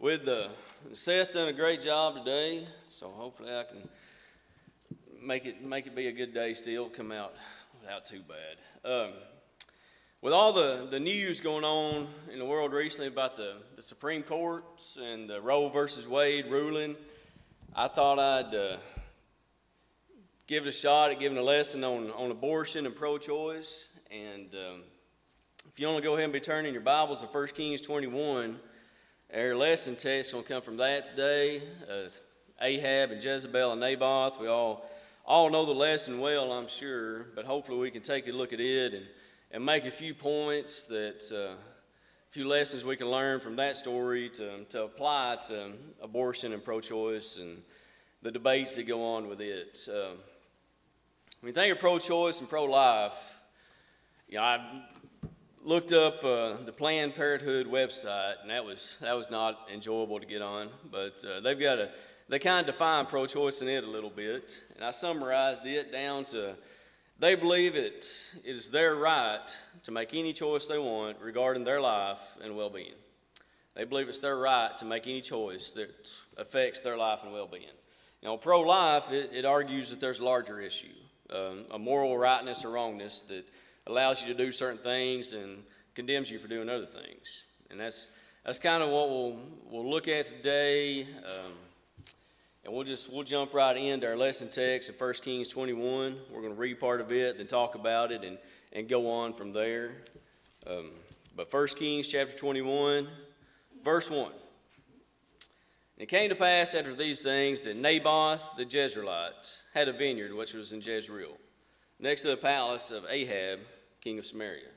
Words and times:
with 0.00 0.26
uh, 0.26 0.48
Seth 0.94 1.32
done 1.32 1.48
a 1.48 1.52
great 1.52 1.82
job 1.82 2.16
today, 2.16 2.66
so 2.88 3.10
hopefully 3.10 3.54
I 3.54 3.64
can 3.64 3.86
make 5.22 5.44
it 5.44 5.62
make 5.62 5.86
it 5.86 5.94
be 5.94 6.08
a 6.08 6.12
good 6.12 6.32
day 6.32 6.54
still. 6.54 6.88
Come 6.88 7.12
out 7.12 7.34
without 7.80 8.06
too 8.06 8.22
bad. 8.26 8.90
Um, 8.90 9.12
with 10.22 10.32
all 10.32 10.54
the, 10.54 10.88
the 10.90 10.98
news 10.98 11.40
going 11.40 11.64
on 11.64 12.06
in 12.32 12.38
the 12.38 12.44
world 12.46 12.72
recently 12.72 13.08
about 13.08 13.36
the, 13.36 13.56
the 13.76 13.82
Supreme 13.82 14.22
Courts 14.22 14.96
and 15.00 15.28
the 15.28 15.40
Roe 15.40 15.68
versus 15.68 16.08
Wade 16.08 16.46
ruling, 16.46 16.96
I 17.74 17.88
thought 17.88 18.18
I'd 18.18 18.54
uh, 18.54 18.76
give 20.46 20.66
it 20.66 20.70
a 20.70 20.72
shot 20.72 21.10
at 21.10 21.18
giving 21.18 21.38
a 21.38 21.42
lesson 21.42 21.84
on, 21.84 22.10
on 22.12 22.30
abortion 22.30 22.86
and 22.86 22.94
pro 22.94 23.18
choice. 23.18 23.88
And 24.10 24.54
um, 24.54 24.82
if 25.68 25.78
you 25.78 25.86
want 25.86 25.98
to 25.98 26.02
go 26.02 26.14
ahead 26.14 26.24
and 26.24 26.32
be 26.32 26.40
turning 26.40 26.72
your 26.72 26.82
Bibles 26.82 27.20
to 27.20 27.26
1 27.26 27.46
Kings 27.48 27.80
21, 27.80 28.58
our 29.34 29.54
lesson 29.54 29.94
text 29.94 30.28
is 30.28 30.32
going 30.32 30.44
to 30.44 30.52
come 30.52 30.62
from 30.62 30.76
that 30.78 31.04
today. 31.04 31.62
Uh, 31.88 32.08
Ahab 32.60 33.12
and 33.12 33.22
Jezebel 33.22 33.72
and 33.72 33.80
Naboth. 33.80 34.40
We 34.40 34.48
all, 34.48 34.90
all 35.24 35.50
know 35.50 35.64
the 35.64 35.72
lesson 35.72 36.20
well, 36.20 36.52
I'm 36.52 36.66
sure, 36.66 37.26
but 37.36 37.44
hopefully 37.44 37.78
we 37.78 37.90
can 37.92 38.02
take 38.02 38.26
a 38.26 38.32
look 38.32 38.52
at 38.52 38.60
it 38.60 38.94
and, 38.94 39.06
and 39.52 39.64
make 39.64 39.84
a 39.84 39.90
few 39.90 40.14
points 40.14 40.84
that, 40.86 41.30
uh, 41.32 41.54
a 41.54 42.32
few 42.32 42.48
lessons 42.48 42.84
we 42.84 42.96
can 42.96 43.08
learn 43.08 43.38
from 43.38 43.54
that 43.56 43.76
story 43.76 44.30
to, 44.30 44.64
to 44.64 44.82
apply 44.82 45.38
to 45.48 45.72
abortion 46.02 46.52
and 46.52 46.64
pro 46.64 46.80
choice 46.80 47.36
and 47.36 47.62
the 48.22 48.32
debates 48.32 48.74
that 48.76 48.88
go 48.88 49.14
on 49.14 49.28
with 49.28 49.40
it. 49.40 49.88
Uh, 49.88 50.14
when 51.40 51.48
you 51.48 51.52
think 51.52 51.72
of 51.72 51.78
pro 51.78 51.98
choice 52.00 52.40
and 52.40 52.48
pro 52.48 52.64
life, 52.64 53.38
you 54.28 54.38
know, 54.38 54.42
I 54.42 54.82
looked 55.62 55.92
up 55.92 56.24
uh, 56.24 56.54
the 56.64 56.72
Planned 56.72 57.14
Parenthood 57.14 57.66
website, 57.66 58.40
and 58.42 58.50
that 58.50 58.64
was 58.64 58.96
that 59.00 59.12
was 59.12 59.30
not 59.30 59.68
enjoyable 59.72 60.20
to 60.20 60.26
get 60.26 60.42
on. 60.42 60.68
But 60.90 61.24
uh, 61.24 61.40
they've 61.40 61.58
got 61.58 61.78
a 61.78 61.90
they 62.28 62.38
kind 62.38 62.60
of 62.60 62.66
define 62.72 63.06
pro-choice 63.06 63.60
in 63.60 63.68
it 63.68 63.84
a 63.84 63.90
little 63.90 64.10
bit, 64.10 64.64
and 64.76 64.84
I 64.84 64.92
summarized 64.92 65.66
it 65.66 65.90
down 65.90 66.24
to 66.26 66.54
they 67.18 67.34
believe 67.34 67.76
it, 67.76 68.06
it 68.44 68.50
is 68.50 68.70
their 68.70 68.94
right 68.94 69.56
to 69.82 69.90
make 69.90 70.14
any 70.14 70.32
choice 70.32 70.66
they 70.66 70.78
want 70.78 71.18
regarding 71.20 71.64
their 71.64 71.80
life 71.80 72.20
and 72.42 72.56
well-being. 72.56 72.94
They 73.74 73.84
believe 73.84 74.08
it's 74.08 74.20
their 74.20 74.38
right 74.38 74.76
to 74.78 74.84
make 74.86 75.06
any 75.06 75.20
choice 75.20 75.70
that 75.72 76.10
affects 76.38 76.80
their 76.80 76.96
life 76.96 77.22
and 77.22 77.32
well-being. 77.32 77.76
Now, 78.22 78.36
pro-life, 78.36 79.10
it, 79.12 79.30
it 79.34 79.44
argues 79.44 79.90
that 79.90 80.00
there's 80.00 80.20
a 80.20 80.24
larger 80.24 80.60
issue, 80.60 80.86
um, 81.28 81.64
a 81.70 81.78
moral 81.78 82.16
rightness 82.16 82.64
or 82.64 82.70
wrongness 82.70 83.22
that 83.22 83.50
allows 83.86 84.22
you 84.22 84.28
to 84.28 84.34
do 84.34 84.52
certain 84.52 84.78
things 84.78 85.32
and 85.32 85.62
condemns 85.94 86.30
you 86.30 86.38
for 86.38 86.48
doing 86.48 86.68
other 86.68 86.86
things. 86.86 87.44
And 87.70 87.80
that's, 87.80 88.10
that's 88.44 88.58
kind 88.58 88.82
of 88.82 88.90
what 88.90 89.08
we'll, 89.08 89.38
we'll 89.70 89.90
look 89.90 90.08
at 90.08 90.26
today. 90.26 91.02
Um, 91.02 91.52
and 92.64 92.74
we'll 92.74 92.84
just 92.84 93.12
we'll 93.12 93.24
jump 93.24 93.54
right 93.54 93.76
into 93.76 94.06
our 94.06 94.16
lesson 94.16 94.48
text 94.48 94.90
in 94.90 94.94
1 94.94 95.14
Kings 95.14 95.48
21. 95.48 96.16
We're 96.30 96.40
going 96.40 96.54
to 96.54 96.60
read 96.60 96.78
part 96.78 97.00
of 97.00 97.10
it, 97.10 97.38
then 97.38 97.46
talk 97.46 97.74
about 97.74 98.12
it, 98.12 98.22
and, 98.22 98.38
and 98.72 98.88
go 98.88 99.10
on 99.10 99.32
from 99.32 99.52
there. 99.52 99.92
Um, 100.66 100.90
but 101.34 101.52
1 101.52 101.68
Kings 101.68 102.08
chapter 102.08 102.36
21, 102.36 103.08
verse 103.82 104.10
1. 104.10 104.26
And 104.26 104.32
it 105.98 106.06
came 106.06 106.28
to 106.28 106.34
pass 106.34 106.74
after 106.74 106.94
these 106.94 107.22
things 107.22 107.62
that 107.62 107.76
Naboth 107.76 108.56
the 108.56 108.66
Jezreelite 108.66 109.62
had 109.74 109.88
a 109.88 109.92
vineyard 109.92 110.34
which 110.34 110.54
was 110.54 110.72
in 110.72 110.80
Jezreel, 110.80 111.36
next 112.00 112.22
to 112.22 112.28
the 112.28 112.36
palace 112.36 112.90
of 112.90 113.04
Ahab, 113.08 113.60
king 114.00 114.18
of 114.18 114.26
Samaria. 114.26 114.68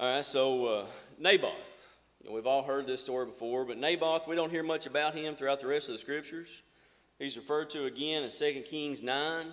All 0.00 0.14
right, 0.14 0.24
so 0.24 0.66
uh, 0.66 0.86
Naboth. 1.18 1.86
You 2.22 2.30
know, 2.30 2.34
we've 2.34 2.46
all 2.46 2.62
heard 2.62 2.86
this 2.86 3.00
story 3.00 3.26
before, 3.26 3.64
but 3.64 3.78
Naboth, 3.78 4.26
we 4.26 4.34
don't 4.34 4.50
hear 4.50 4.62
much 4.62 4.86
about 4.86 5.14
him 5.14 5.34
throughout 5.34 5.60
the 5.60 5.66
rest 5.66 5.88
of 5.88 5.94
the 5.94 5.98
scriptures. 5.98 6.62
He's 7.18 7.36
referred 7.36 7.70
to 7.70 7.84
again 7.84 8.22
in 8.22 8.30
2 8.30 8.62
Kings 8.62 9.02
9, 9.02 9.46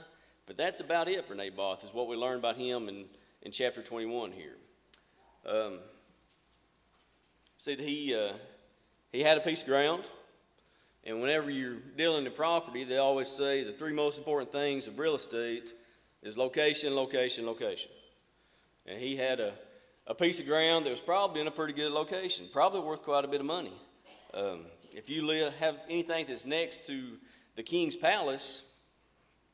but 0.45 0.57
that's 0.57 0.79
about 0.79 1.07
it 1.07 1.25
for 1.27 1.35
Naboth, 1.35 1.83
is 1.83 1.93
what 1.93 2.07
we 2.07 2.15
learn 2.15 2.37
about 2.37 2.57
him 2.57 2.87
in, 2.89 3.05
in 3.41 3.51
chapter 3.51 3.81
21 3.81 4.31
here. 4.31 4.55
Um, 5.47 5.79
said 7.57 7.79
he, 7.79 8.15
uh, 8.15 8.33
he 9.11 9.21
had 9.21 9.37
a 9.37 9.41
piece 9.41 9.61
of 9.61 9.67
ground, 9.67 10.03
and 11.05 11.21
whenever 11.21 11.51
you're 11.51 11.77
dealing 11.95 12.25
in 12.25 12.31
property, 12.31 12.83
they 12.83 12.97
always 12.97 13.27
say 13.27 13.63
the 13.63 13.71
three 13.71 13.93
most 13.93 14.17
important 14.17 14.51
things 14.51 14.87
of 14.87 14.97
real 14.97 15.15
estate 15.15 15.73
is 16.23 16.37
location, 16.37 16.95
location, 16.95 17.45
location. 17.45 17.91
And 18.87 18.99
he 18.99 19.15
had 19.15 19.39
a, 19.39 19.53
a 20.07 20.15
piece 20.15 20.39
of 20.39 20.47
ground 20.47 20.85
that 20.85 20.89
was 20.89 20.99
probably 20.99 21.41
in 21.41 21.47
a 21.47 21.51
pretty 21.51 21.73
good 21.73 21.91
location, 21.91 22.47
probably 22.51 22.79
worth 22.79 23.03
quite 23.03 23.23
a 23.23 23.27
bit 23.27 23.39
of 23.39 23.45
money. 23.45 23.73
Um, 24.33 24.61
if 24.95 25.09
you 25.09 25.25
live, 25.25 25.53
have 25.57 25.77
anything 25.89 26.25
that's 26.27 26.45
next 26.45 26.87
to 26.87 27.17
the 27.55 27.63
king's 27.63 27.95
palace, 27.95 28.63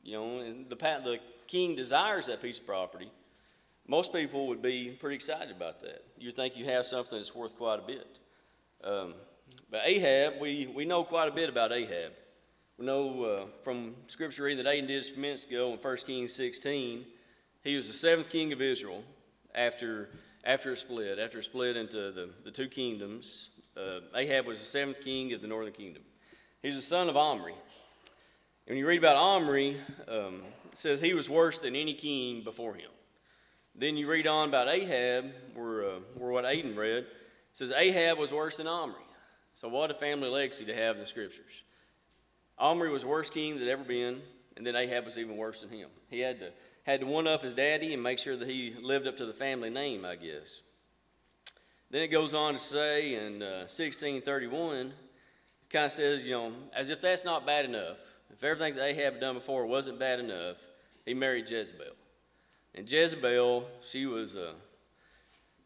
you 0.02 0.14
know, 0.14 0.38
and 0.38 0.68
the, 0.70 0.76
the 0.76 1.18
king 1.46 1.76
desires 1.76 2.26
that 2.26 2.40
piece 2.40 2.58
of 2.58 2.66
property, 2.66 3.10
most 3.86 4.12
people 4.12 4.46
would 4.46 4.62
be 4.62 4.96
pretty 4.98 5.16
excited 5.16 5.54
about 5.54 5.82
that. 5.82 6.04
You 6.16 6.30
think 6.30 6.56
you 6.56 6.64
have 6.66 6.86
something 6.86 7.18
that's 7.18 7.34
worth 7.34 7.56
quite 7.56 7.78
a 7.78 7.82
bit. 7.82 8.20
Um, 8.82 9.14
but 9.70 9.80
Ahab, 9.84 10.34
we, 10.40 10.66
we 10.66 10.84
know 10.84 11.04
quite 11.04 11.28
a 11.28 11.32
bit 11.32 11.48
about 11.48 11.72
Ahab. 11.72 12.12
We 12.78 12.86
know 12.86 13.24
uh, 13.24 13.46
from 13.62 13.94
scripture 14.06 14.44
reading 14.44 14.64
that 14.64 14.70
Aiden 14.70 14.86
did 14.86 15.02
a 15.02 15.04
few 15.04 15.20
minutes 15.22 15.44
ago 15.44 15.72
in 15.72 15.78
1 15.78 15.96
Kings 15.98 16.34
16, 16.34 17.04
he 17.62 17.76
was 17.76 17.86
the 17.86 17.94
seventh 17.94 18.28
king 18.28 18.52
of 18.52 18.60
Israel 18.60 19.02
after, 19.54 20.10
after 20.44 20.72
it 20.72 20.78
split, 20.78 21.18
after 21.18 21.38
it 21.38 21.44
split 21.44 21.76
into 21.76 22.12
the, 22.12 22.30
the 22.44 22.50
two 22.50 22.68
kingdoms. 22.68 23.50
Uh, 23.76 24.00
Ahab 24.14 24.46
was 24.46 24.58
the 24.58 24.66
seventh 24.66 25.00
king 25.00 25.32
of 25.32 25.40
the 25.40 25.46
northern 25.46 25.72
kingdom. 25.72 26.02
He's 26.62 26.76
the 26.76 26.82
son 26.82 27.08
of 27.08 27.16
Omri. 27.16 27.52
And 27.52 27.60
when 28.68 28.78
you 28.78 28.86
read 28.86 28.98
about 28.98 29.16
Omri, 29.16 29.76
um, 30.08 30.42
it 30.70 30.78
says 30.78 31.00
he 31.00 31.14
was 31.14 31.28
worse 31.28 31.60
than 31.60 31.74
any 31.74 31.94
king 31.94 32.42
before 32.44 32.74
him. 32.74 32.90
Then 33.74 33.96
you 33.96 34.08
read 34.08 34.26
on 34.26 34.48
about 34.48 34.68
Ahab, 34.68 35.32
where, 35.54 35.84
uh, 35.84 35.98
where 36.16 36.30
what 36.30 36.44
Aiden 36.44 36.76
read, 36.76 37.04
it 37.04 37.08
says 37.52 37.72
Ahab 37.72 38.18
was 38.18 38.32
worse 38.32 38.58
than 38.58 38.66
Omri. 38.66 39.01
So, 39.62 39.68
what 39.68 39.92
a 39.92 39.94
family 39.94 40.28
legacy 40.28 40.64
to 40.64 40.74
have 40.74 40.96
in 40.96 41.00
the 41.00 41.06
scriptures. 41.06 41.62
Omri 42.58 42.90
was 42.90 43.02
the 43.02 43.08
worst 43.08 43.32
king 43.32 43.60
that 43.60 43.68
ever 43.68 43.84
been, 43.84 44.20
and 44.56 44.66
then 44.66 44.74
Ahab 44.74 45.04
was 45.04 45.16
even 45.16 45.36
worse 45.36 45.60
than 45.60 45.70
him. 45.70 45.88
He 46.10 46.18
had 46.18 46.40
to 46.40 46.50
had 46.82 46.98
to 46.98 47.06
one 47.06 47.28
up 47.28 47.44
his 47.44 47.54
daddy 47.54 47.94
and 47.94 48.02
make 48.02 48.18
sure 48.18 48.36
that 48.36 48.48
he 48.48 48.74
lived 48.82 49.06
up 49.06 49.16
to 49.18 49.24
the 49.24 49.32
family 49.32 49.70
name, 49.70 50.04
I 50.04 50.16
guess. 50.16 50.62
Then 51.92 52.02
it 52.02 52.08
goes 52.08 52.34
on 52.34 52.54
to 52.54 52.58
say 52.58 53.14
in 53.14 53.40
uh, 53.40 53.68
1631, 53.70 54.86
it 54.86 54.92
kind 55.70 55.84
of 55.84 55.92
says, 55.92 56.24
you 56.24 56.32
know, 56.32 56.52
as 56.74 56.90
if 56.90 57.00
that's 57.00 57.24
not 57.24 57.46
bad 57.46 57.64
enough. 57.64 57.98
If 58.32 58.42
everything 58.42 58.74
that 58.74 58.84
Ahab 58.84 59.12
had 59.12 59.20
done 59.20 59.36
before 59.36 59.64
wasn't 59.64 60.00
bad 60.00 60.18
enough, 60.18 60.56
he 61.06 61.14
married 61.14 61.48
Jezebel. 61.48 61.94
And 62.74 62.90
Jezebel, 62.90 63.68
she 63.80 64.06
was 64.06 64.34
uh, 64.34 64.54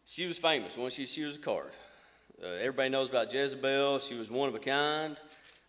she 0.05 0.27
was 0.27 0.37
famous. 0.37 0.77
Once 0.77 0.93
she 0.93 1.07
she 1.07 1.23
was 1.23 1.37
a 1.37 1.39
card. 1.39 1.73
Uh, 2.43 2.49
everybody 2.49 2.91
knows 2.91 3.09
about 3.09 3.33
Jezebel. 3.33 3.99
She 3.99 4.15
was 4.15 4.31
one 4.31 4.49
of 4.49 4.55
a 4.55 4.59
kind 4.59 5.19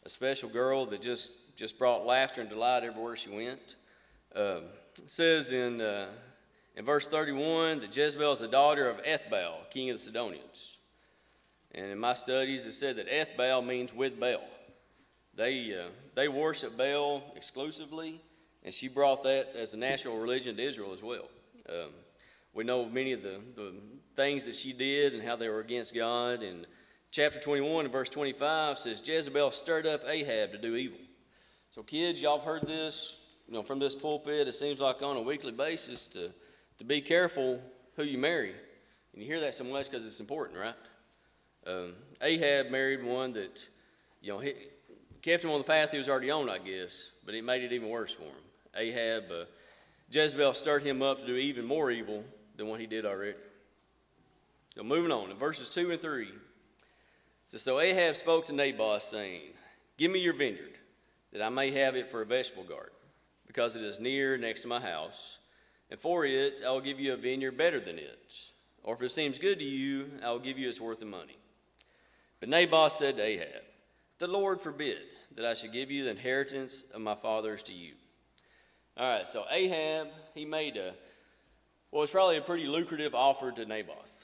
a 0.07 0.09
special 0.09 0.47
girl 0.47 0.85
that 0.85 1.01
just, 1.01 1.33
just 1.57 1.77
brought 1.77 2.05
laughter 2.05 2.39
and 2.39 2.49
delight 2.49 2.83
everywhere 2.85 3.17
she 3.17 3.29
went. 3.29 3.75
Um, 4.33 4.63
it 4.97 5.11
says 5.11 5.51
in, 5.51 5.81
uh, 5.81 6.07
in 6.77 6.85
verse 6.85 7.09
31 7.09 7.81
that 7.81 7.95
Jezebel 7.95 8.31
is 8.31 8.39
the 8.39 8.47
daughter 8.47 8.89
of 8.89 9.03
Ethbaal, 9.03 9.69
king 9.69 9.89
of 9.89 9.97
the 9.97 10.03
Sidonians. 10.03 10.77
And 11.73 11.87
in 11.87 11.99
my 11.99 12.13
studies, 12.13 12.65
it 12.65 12.71
said 12.71 12.95
that 12.95 13.09
Ethbaal 13.09 13.65
means 13.65 13.93
with 13.93 14.17
Baal. 14.17 14.47
They, 15.35 15.73
uh, 15.77 15.89
they 16.15 16.29
worship 16.29 16.77
Baal 16.77 17.23
exclusively, 17.35 18.21
and 18.63 18.73
she 18.73 18.87
brought 18.87 19.23
that 19.23 19.55
as 19.57 19.73
a 19.73 19.77
national 19.77 20.17
religion 20.17 20.55
to 20.55 20.63
Israel 20.63 20.93
as 20.93 21.03
well. 21.03 21.27
Um, 21.69 21.89
we 22.53 22.63
know 22.63 22.85
many 22.85 23.11
of 23.11 23.23
the, 23.23 23.41
the 23.55 23.73
things 24.17 24.45
that 24.45 24.55
she 24.55 24.73
did 24.73 25.13
and 25.13 25.23
how 25.23 25.37
they 25.37 25.47
were 25.47 25.61
against 25.61 25.95
God, 25.95 26.43
and 26.43 26.65
chapter 27.11 27.39
21 27.39 27.85
and 27.85 27.91
verse 27.93 28.09
25 28.09 28.77
says 28.79 29.07
Jezebel 29.07 29.51
stirred 29.51 29.87
up 29.87 30.01
Ahab 30.05 30.51
to 30.51 30.57
do 30.57 30.75
evil. 30.75 30.97
So, 31.71 31.83
kids, 31.83 32.21
y'all 32.21 32.39
have 32.39 32.45
heard 32.45 32.67
this 32.67 33.21
you 33.47 33.53
know, 33.53 33.63
from 33.63 33.79
this 33.79 33.95
pulpit. 33.95 34.47
It 34.47 34.53
seems 34.53 34.79
like 34.79 35.01
on 35.01 35.15
a 35.15 35.21
weekly 35.21 35.51
basis 35.51 36.07
to, 36.07 36.31
to 36.79 36.83
be 36.83 36.99
careful 36.99 37.61
who 37.95 38.03
you 38.03 38.17
marry. 38.17 38.53
And 39.13 39.21
you 39.21 39.27
hear 39.27 39.39
that 39.41 39.53
so 39.53 39.63
much 39.63 39.89
because 39.89 40.05
it's 40.05 40.19
important, 40.19 40.59
right? 40.59 40.75
Um, 41.65 41.93
Ahab 42.21 42.71
married 42.71 43.03
one 43.03 43.33
that, 43.33 43.67
you 44.21 44.33
know, 44.33 44.39
he, 44.39 44.53
kept 45.21 45.43
him 45.43 45.51
on 45.51 45.57
the 45.57 45.63
path 45.63 45.91
he 45.91 45.97
was 45.97 46.09
already 46.09 46.31
on, 46.31 46.49
I 46.49 46.57
guess, 46.57 47.11
but 47.25 47.35
it 47.35 47.43
made 47.43 47.63
it 47.63 47.73
even 47.73 47.89
worse 47.89 48.13
for 48.13 48.23
him. 48.23 48.35
Ahab, 48.75 49.23
uh, 49.31 49.45
Jezebel 50.09 50.53
stirred 50.53 50.83
him 50.83 51.01
up 51.01 51.19
to 51.19 51.27
do 51.27 51.35
even 51.35 51.65
more 51.65 51.91
evil 51.91 52.23
than 52.55 52.67
what 52.67 52.79
he 52.79 52.85
did 52.85 53.05
already. 53.05 53.35
So, 54.77 54.83
moving 54.83 55.11
on, 55.11 55.31
in 55.31 55.37
verses 55.37 55.69
2 55.69 55.89
and 55.89 55.99
3. 55.99 56.27
So, 57.47 57.57
so 57.57 57.79
Ahab 57.79 58.15
spoke 58.15 58.45
to 58.45 58.53
Naboth, 58.53 59.01
saying, 59.01 59.41
Give 59.97 60.11
me 60.11 60.19
your 60.19 60.35
vineyard, 60.35 60.77
that 61.33 61.41
I 61.41 61.49
may 61.49 61.71
have 61.71 61.95
it 61.95 62.11
for 62.11 62.21
a 62.21 62.27
vegetable 62.27 62.63
garden, 62.63 62.93
because 63.47 63.75
it 63.75 63.83
is 63.83 63.99
near 63.99 64.37
next 64.37 64.61
to 64.61 64.67
my 64.67 64.79
house. 64.79 65.39
And 65.89 65.99
for 65.99 66.25
it, 66.25 66.61
I 66.63 66.69
will 66.69 66.81
give 66.81 66.99
you 66.99 67.11
a 67.13 67.17
vineyard 67.17 67.57
better 67.57 67.79
than 67.79 67.97
it. 67.97 68.51
Or 68.83 68.93
if 68.93 69.01
it 69.01 69.09
seems 69.09 69.39
good 69.39 69.57
to 69.57 69.65
you, 69.65 70.11
I 70.23 70.29
will 70.29 70.37
give 70.37 70.59
you 70.59 70.69
its 70.69 70.79
worth 70.79 71.01
of 71.01 71.07
money. 71.07 71.39
But 72.39 72.49
Naboth 72.49 72.91
said 72.91 73.17
to 73.17 73.23
Ahab, 73.23 73.63
The 74.19 74.27
Lord 74.27 74.61
forbid 74.61 74.99
that 75.35 75.45
I 75.45 75.55
should 75.55 75.73
give 75.73 75.89
you 75.89 76.03
the 76.03 76.11
inheritance 76.11 76.83
of 76.93 77.01
my 77.01 77.15
fathers 77.15 77.63
to 77.63 77.73
you. 77.73 77.93
All 78.95 79.09
right, 79.09 79.27
so 79.27 79.43
Ahab, 79.49 80.09
he 80.35 80.45
made 80.45 80.77
a, 80.77 80.93
well, 81.89 82.03
it's 82.03 82.11
probably 82.11 82.37
a 82.37 82.41
pretty 82.41 82.67
lucrative 82.67 83.15
offer 83.15 83.51
to 83.51 83.65
Naboth. 83.65 84.16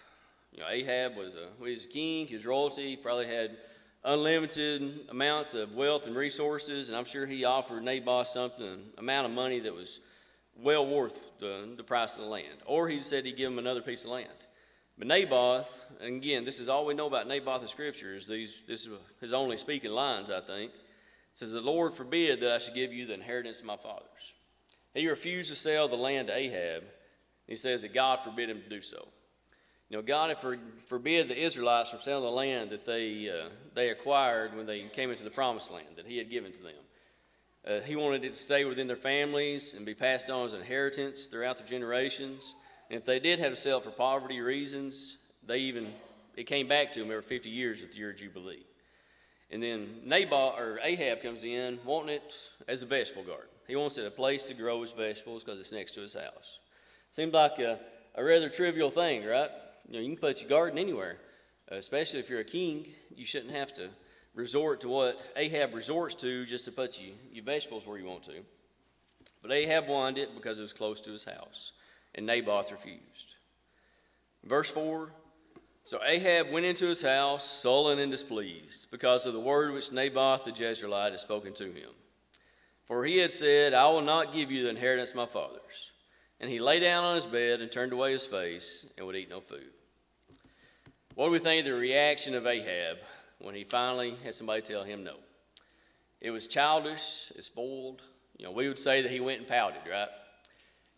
You 0.53 0.61
know, 0.61 0.69
Ahab 0.69 1.17
was 1.17 1.35
a, 1.35 1.47
he 1.63 1.71
was 1.71 1.85
a 1.85 1.87
king, 1.87 2.29
was 2.31 2.45
royalty, 2.45 2.95
probably 2.95 3.27
had 3.27 3.57
unlimited 4.03 5.07
amounts 5.09 5.55
of 5.55 5.73
wealth 5.73 6.05
and 6.05 6.15
resources, 6.15 6.89
and 6.89 6.97
I'm 6.97 7.05
sure 7.05 7.25
he 7.25 7.43
offered 7.43 7.83
Naboth 7.83 8.27
something, 8.27 8.65
an 8.65 8.91
amount 8.97 9.25
of 9.25 9.31
money 9.31 9.59
that 9.61 9.73
was 9.73 9.99
well 10.55 10.85
worth 10.85 11.17
the, 11.39 11.73
the 11.75 11.83
price 11.83 12.15
of 12.17 12.23
the 12.23 12.29
land. 12.29 12.59
Or 12.65 12.87
he 12.87 12.99
said 12.99 13.25
he'd 13.25 13.37
give 13.37 13.51
him 13.51 13.59
another 13.59 13.81
piece 13.81 14.03
of 14.03 14.11
land. 14.11 14.29
But 14.97 15.07
Naboth, 15.07 15.85
and 15.99 16.17
again, 16.17 16.45
this 16.45 16.59
is 16.59 16.69
all 16.69 16.85
we 16.85 16.93
know 16.93 17.07
about 17.07 17.27
Naboth 17.27 17.63
in 17.63 17.67
Scripture, 17.67 18.15
is 18.15 18.27
these, 18.27 18.61
this 18.67 18.85
is 18.85 18.89
his 19.19 19.33
only 19.33 19.57
speaking 19.57 19.91
lines, 19.91 20.29
I 20.29 20.41
think. 20.41 20.71
It 20.71 21.37
says, 21.37 21.53
The 21.53 21.61
Lord 21.61 21.93
forbid 21.93 22.41
that 22.41 22.51
I 22.51 22.59
should 22.59 22.75
give 22.75 22.93
you 22.93 23.07
the 23.07 23.15
inheritance 23.15 23.59
of 23.59 23.65
my 23.65 23.77
fathers. 23.77 24.33
He 24.93 25.07
refused 25.07 25.49
to 25.49 25.55
sell 25.55 25.87
the 25.87 25.95
land 25.95 26.27
to 26.27 26.37
Ahab. 26.37 26.83
He 27.47 27.55
says 27.55 27.81
that 27.81 27.93
God 27.93 28.23
forbid 28.23 28.51
him 28.51 28.61
to 28.61 28.69
do 28.69 28.81
so. 28.81 29.07
You 29.89 29.97
know, 29.97 30.03
God 30.03 30.29
had 30.29 30.39
for, 30.39 30.57
forbid 30.87 31.27
the 31.27 31.39
Israelites 31.39 31.91
from 31.91 31.99
selling 31.99 32.23
the 32.23 32.31
land 32.31 32.71
that 32.71 32.85
they, 32.85 33.29
uh, 33.29 33.49
they 33.75 33.89
acquired 33.89 34.55
when 34.55 34.65
they 34.65 34.81
came 34.81 35.11
into 35.11 35.23
the 35.23 35.29
promised 35.29 35.71
land 35.71 35.97
that 35.97 36.07
He 36.07 36.17
had 36.17 36.29
given 36.29 36.51
to 36.51 36.63
them. 36.63 36.73
Uh, 37.65 37.79
he 37.79 37.95
wanted 37.95 38.25
it 38.25 38.33
to 38.33 38.39
stay 38.39 38.65
within 38.65 38.87
their 38.87 38.95
families 38.97 39.73
and 39.73 39.85
be 39.85 39.93
passed 39.93 40.29
on 40.29 40.45
as 40.45 40.53
an 40.53 40.59
inheritance 40.59 41.27
throughout 41.27 41.57
their 41.57 41.65
generations. 41.65 42.55
And 42.89 42.99
if 42.99 43.05
they 43.05 43.19
did 43.19 43.39
have 43.39 43.51
to 43.51 43.55
sell 43.55 43.79
for 43.79 43.89
poverty 43.89 44.41
reasons, 44.41 45.17
they 45.45 45.59
even 45.59 45.93
it 46.35 46.45
came 46.45 46.67
back 46.67 46.91
to 46.93 46.99
them 46.99 47.09
every 47.09 47.21
50 47.21 47.49
years 47.49 47.83
at 47.83 47.91
the 47.91 47.97
year 47.97 48.09
of 48.09 48.17
Jubilee. 48.17 48.65
And 49.51 49.61
then 49.61 50.01
Naboth 50.03 50.59
or 50.59 50.79
Ahab 50.83 51.21
comes 51.21 51.43
in 51.43 51.79
wanting 51.85 52.15
it 52.15 52.35
as 52.67 52.81
a 52.81 52.85
vegetable 52.85 53.23
garden. 53.23 53.49
He 53.67 53.75
wants 53.75 53.97
it 53.97 54.05
a 54.05 54.11
place 54.11 54.47
to 54.47 54.53
grow 54.53 54.81
his 54.81 54.91
vegetables 54.91 55.43
because 55.43 55.59
it's 55.59 55.71
next 55.71 55.93
to 55.93 56.01
his 56.01 56.15
house. 56.15 56.59
Seems 57.11 57.33
like 57.33 57.59
a, 57.59 57.79
a 58.15 58.23
rather 58.23 58.49
trivial 58.49 58.89
thing, 58.89 59.23
right? 59.23 59.51
You 59.87 59.93
know, 59.93 59.99
you 59.99 60.09
can 60.09 60.17
put 60.17 60.41
your 60.41 60.49
garden 60.49 60.79
anywhere, 60.79 61.17
uh, 61.71 61.75
especially 61.75 62.19
if 62.19 62.29
you're 62.29 62.39
a 62.39 62.45
king. 62.45 62.87
You 63.15 63.25
shouldn't 63.25 63.53
have 63.53 63.73
to 63.75 63.89
resort 64.33 64.81
to 64.81 64.89
what 64.89 65.25
Ahab 65.35 65.73
resorts 65.73 66.15
to 66.15 66.45
just 66.45 66.65
to 66.65 66.71
put 66.71 66.99
you, 66.99 67.13
your 67.31 67.43
vegetables 67.43 67.85
where 67.85 67.97
you 67.97 68.05
want 68.05 68.23
to. 68.23 68.43
But 69.41 69.51
Ahab 69.51 69.87
wanted 69.87 70.21
it 70.21 70.35
because 70.35 70.59
it 70.59 70.63
was 70.63 70.73
close 70.73 71.01
to 71.01 71.11
his 71.11 71.25
house, 71.25 71.73
and 72.15 72.25
Naboth 72.25 72.71
refused. 72.71 73.35
Verse 74.43 74.69
4 74.69 75.11
So 75.85 75.99
Ahab 76.03 76.51
went 76.51 76.65
into 76.65 76.87
his 76.87 77.01
house, 77.01 77.45
sullen 77.45 77.99
and 77.99 78.11
displeased, 78.11 78.89
because 78.89 79.25
of 79.25 79.33
the 79.33 79.39
word 79.39 79.73
which 79.73 79.91
Naboth 79.91 80.45
the 80.45 80.51
Jezreelite 80.51 81.11
had 81.11 81.19
spoken 81.19 81.53
to 81.55 81.65
him. 81.65 81.89
For 82.85 83.05
he 83.05 83.17
had 83.17 83.31
said, 83.31 83.73
I 83.73 83.87
will 83.87 84.01
not 84.01 84.33
give 84.33 84.51
you 84.51 84.63
the 84.63 84.69
inheritance 84.69 85.11
of 85.11 85.17
my 85.17 85.25
fathers. 85.25 85.91
And 86.39 86.49
he 86.49 86.59
lay 86.59 86.79
down 86.79 87.05
on 87.05 87.15
his 87.15 87.25
bed 87.25 87.61
and 87.61 87.71
turned 87.71 87.93
away 87.93 88.11
his 88.11 88.25
face 88.25 88.91
and 88.97 89.05
would 89.05 89.15
eat 89.15 89.29
no 89.29 89.39
food. 89.39 89.71
What 91.15 91.27
do 91.27 91.31
we 91.31 91.39
think 91.39 91.59
of 91.59 91.71
the 91.71 91.77
reaction 91.77 92.33
of 92.33 92.47
Ahab 92.47 92.97
when 93.37 93.53
he 93.53 93.63
finally 93.63 94.15
had 94.23 94.33
somebody 94.33 94.63
tell 94.63 94.83
him 94.83 95.03
no? 95.03 95.17
It 96.19 96.31
was 96.31 96.47
childish, 96.47 97.31
it's 97.35 97.45
spoiled. 97.45 98.01
You 98.37 98.45
know, 98.45 98.51
we 98.51 98.67
would 98.67 98.79
say 98.79 99.03
that 99.03 99.11
he 99.11 99.19
went 99.19 99.39
and 99.39 99.47
pouted, 99.47 99.81
right? 99.87 100.07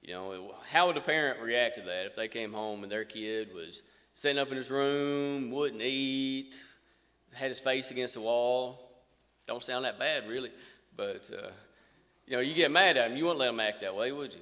You 0.02 0.14
know, 0.14 0.56
how 0.72 0.88
would 0.88 0.96
a 0.96 1.02
parent 1.02 1.42
react 1.42 1.76
to 1.76 1.82
that 1.82 2.06
if 2.06 2.16
they 2.16 2.30
came 2.30 2.54
home 2.54 2.84
and 2.84 2.92
their 2.92 3.04
kid 3.04 3.54
was 3.54 3.84
sitting 4.14 4.40
up 4.40 4.52
in 4.52 4.56
his 4.56 4.72
room, 4.72 5.52
wouldn't 5.52 5.82
eat, 5.82 6.64
had 7.34 7.50
his 7.50 7.60
face 7.60 7.92
against 7.92 8.14
the 8.14 8.22
wall? 8.22 9.04
Don't 9.48 9.64
sound 9.64 9.84
that 9.84 10.00
bad, 10.00 10.30
really. 10.30 10.52
But, 10.96 11.30
uh, 11.38 11.50
you 12.26 12.38
know, 12.38 12.40
you 12.40 12.54
get 12.54 12.72
mad 12.72 12.96
at 12.96 13.12
him, 13.12 13.18
you 13.18 13.26
wouldn't 13.26 13.40
let 13.40 13.50
him 13.50 13.60
act 13.60 13.82
that 13.82 13.94
way, 13.94 14.14
would 14.14 14.32
you? 14.32 14.40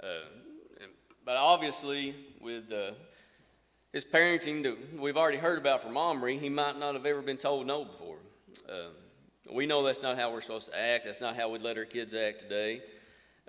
Uh, 0.00 0.86
but 1.24 1.36
obviously, 1.36 2.14
with 2.40 2.70
uh, 2.70 2.92
his 3.92 4.04
parenting 4.04 4.98
we've 4.98 5.16
already 5.16 5.38
heard 5.38 5.58
about 5.58 5.82
from 5.82 5.96
Omri, 5.96 6.38
he 6.38 6.48
might 6.48 6.78
not 6.78 6.94
have 6.94 7.06
ever 7.06 7.22
been 7.22 7.36
told 7.36 7.66
no 7.66 7.84
before. 7.84 8.18
Uh, 8.68 8.88
we 9.52 9.66
know 9.66 9.82
that's 9.84 10.02
not 10.02 10.18
how 10.18 10.30
we're 10.32 10.40
supposed 10.40 10.70
to 10.70 10.78
act. 10.78 11.04
That's 11.06 11.20
not 11.20 11.36
how 11.36 11.48
we'd 11.48 11.62
let 11.62 11.78
our 11.78 11.84
kids 11.84 12.14
act 12.14 12.40
today. 12.40 12.82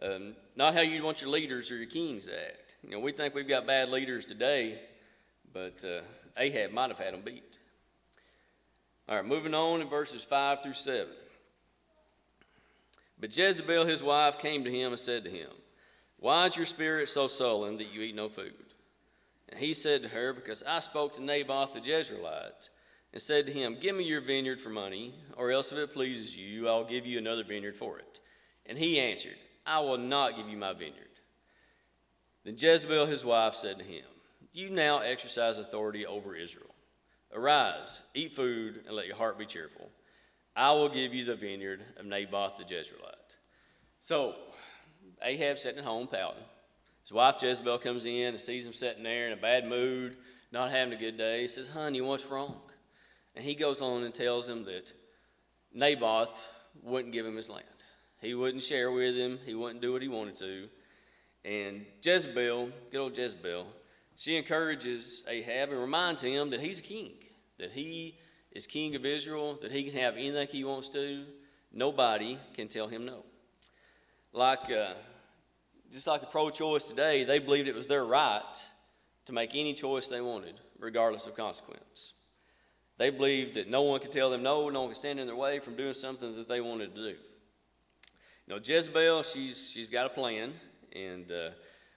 Um, 0.02 0.36
not 0.56 0.74
how 0.74 0.82
you'd 0.82 1.04
want 1.04 1.22
your 1.22 1.30
leaders 1.30 1.72
or 1.72 1.76
your 1.76 1.88
kings 1.88 2.26
to 2.26 2.34
act. 2.34 2.78
You 2.84 2.92
know, 2.92 3.00
we 3.00 3.12
think 3.12 3.36
we've 3.36 3.48
got 3.48 3.68
bad 3.68 3.90
leaders 3.90 4.24
today, 4.24 4.80
but 5.54 5.84
uh, 5.84 6.02
Ahab 6.38 6.72
might 6.72 6.90
have 6.90 7.00
had 7.00 7.14
them 7.14 7.22
beat. 7.22 7.60
All 9.10 9.16
right, 9.16 9.26
moving 9.26 9.54
on 9.54 9.82
in 9.82 9.90
verses 9.90 10.24
5 10.24 10.64
through 10.64 10.74
7. 10.74 11.08
But 13.20 13.36
Jezebel, 13.36 13.86
his 13.86 14.02
wife, 14.02 14.40
came 14.40 14.64
to 14.64 14.72
him 14.72 14.92
and 14.92 15.00
said 15.00 15.26
to 15.26 15.30
him, 15.30 15.50
why 16.18 16.46
is 16.46 16.56
your 16.56 16.66
spirit 16.66 17.10
so 17.10 17.28
sullen 17.28 17.78
that 17.78 17.94
you 17.94 18.02
eat 18.02 18.16
no 18.16 18.30
food? 18.30 18.69
And 19.50 19.60
he 19.60 19.74
said 19.74 20.04
to 20.04 20.10
her, 20.10 20.34
Because 20.34 20.64
I 20.64 20.80
spoke 20.80 21.14
to 21.14 21.24
Naboth 21.24 21.74
the 21.74 21.80
Jezreelite 21.80 22.70
and 23.12 23.22
said 23.22 23.48
to 23.48 23.52
him, 23.52 23.78
Give 23.80 23.96
me 23.96 24.04
your 24.04 24.22
vineyard 24.22 24.62
for 24.62 24.70
money, 24.70 25.16
or 25.36 25.52
else 25.52 25.72
if 25.72 25.78
it 25.78 25.94
pleases 25.94 26.38
you, 26.38 26.68
I'll 26.68 26.86
give 26.86 27.06
you 27.06 27.18
another 27.18 27.44
vineyard 27.44 27.76
for 27.76 27.98
it. 28.00 28.20
And 28.66 28.78
he 28.78 29.00
answered, 29.00 29.38
I 29.66 29.80
will 29.80 29.98
not 29.98 30.36
give 30.36 30.48
you 30.48 30.58
my 30.58 30.74
vineyard. 30.74 31.08
Then 32.46 32.56
Jezebel 32.58 33.08
his 33.08 33.26
wife 33.26 33.56
said 33.56 33.80
to 33.80 33.84
him, 33.84 34.06
You 34.54 34.70
now 34.70 35.00
exercise 35.00 35.58
authority 35.58 36.06
over 36.06 36.36
Israel. 36.36 36.74
Arise, 37.34 38.02
eat 38.14 38.36
food, 38.36 38.84
and 38.88 38.96
let 38.96 39.08
your 39.08 39.16
heart 39.16 39.38
be 39.38 39.46
cheerful. 39.46 39.90
I 40.56 40.72
will 40.72 40.90
give 40.90 41.14
you 41.14 41.26
the 41.26 41.36
vineyard 41.36 41.82
of 41.98 42.06
Naboth 42.06 42.58
the 42.58 42.64
Jezreelite. 42.64 43.36
So, 44.00 44.36
Ahab 45.22 45.60
sitting 45.60 45.80
at 45.80 45.86
home 45.86 46.08
pouting. 46.08 46.44
His 47.10 47.14
wife 47.16 47.42
Jezebel 47.42 47.80
comes 47.80 48.06
in 48.06 48.28
and 48.28 48.40
sees 48.40 48.68
him 48.68 48.74
sitting 48.74 49.02
there 49.02 49.26
in 49.26 49.34
a 49.34 49.42
bad 49.42 49.68
mood, 49.68 50.16
not 50.52 50.70
having 50.70 50.94
a 50.94 50.96
good 50.96 51.18
day. 51.18 51.42
He 51.42 51.48
says, 51.48 51.68
Honey, 51.68 52.02
what's 52.02 52.28
wrong? 52.28 52.62
And 53.36 53.44
he 53.44 53.56
goes 53.56 53.82
on 53.82 54.04
and 54.04 54.14
tells 54.14 54.48
him 54.48 54.64
that 54.66 54.94
Naboth 55.74 56.40
wouldn't 56.84 57.12
give 57.12 57.26
him 57.26 57.36
his 57.36 57.50
land. 57.50 57.66
He 58.22 58.36
wouldn't 58.36 58.62
share 58.62 58.92
with 58.92 59.16
him, 59.16 59.40
he 59.44 59.56
wouldn't 59.56 59.82
do 59.82 59.92
what 59.92 60.04
he 60.04 60.08
wanted 60.08 60.36
to. 60.36 60.70
And 61.44 61.84
Jezebel, 62.04 62.70
good 62.92 63.00
old 63.00 63.18
Jezebel, 63.18 63.66
she 64.16 64.38
encourages 64.38 65.24
Ahab 65.28 65.72
and 65.72 65.80
reminds 65.80 66.22
him 66.22 66.52
that 66.52 66.60
he's 66.60 66.80
a 66.80 66.84
king, 66.84 67.14
that 67.58 67.72
he 67.72 68.20
is 68.52 68.68
king 68.68 68.96
of 68.96 69.04
Israel, 69.04 69.58
that 69.64 69.72
he 69.72 69.82
can 69.82 70.00
have 70.00 70.14
anything 70.14 70.48
he 70.52 70.64
wants 70.64 70.90
to. 70.90 71.26
Nobody 71.74 72.38
can 72.54 72.68
tell 72.68 72.88
him 72.88 73.08
no. 73.08 73.26
Like 74.32 74.70
uh, 74.70 74.94
just 75.92 76.08
like 76.08 76.22
the 76.22 76.28
pro 76.28 76.50
choice 76.50 76.86
today, 76.86 77.24
they 77.24 77.40
believed 77.40 77.68
it 77.68 77.76
was 77.76 77.88
their 77.88 78.06
right 78.06 78.42
to 79.26 79.34
make 79.34 79.52
any 79.54 79.74
choice 79.74 80.08
they 80.08 80.22
wanted, 80.22 80.60
regardless 80.80 81.28
of 81.28 81.36
consequence. 81.36 82.14
They 82.98 83.10
believed 83.10 83.56
that 83.56 83.70
no 83.70 83.84
one 83.84 84.00
could 84.00 84.12
tell 84.12 84.30
them 84.30 84.44
no, 84.44 84.70
no 84.70 84.82
one 84.82 84.90
could 84.90 84.98
stand 84.98 85.20
in 85.20 85.28
their 85.28 85.36
way 85.36 85.60
from 85.60 85.76
doing 85.76 85.94
something 85.94 86.36
that 86.36 86.48
they 86.48 86.62
wanted 86.62 86.94
to 86.96 87.02
do. 87.02 87.18
You 88.48 88.56
know, 88.56 88.60
Jezebel, 88.64 89.24
she's, 89.24 89.72
she's 89.72 89.90
got 89.90 90.06
a 90.06 90.10
plan, 90.10 90.54
and 90.94 91.32
uh, 91.32 91.50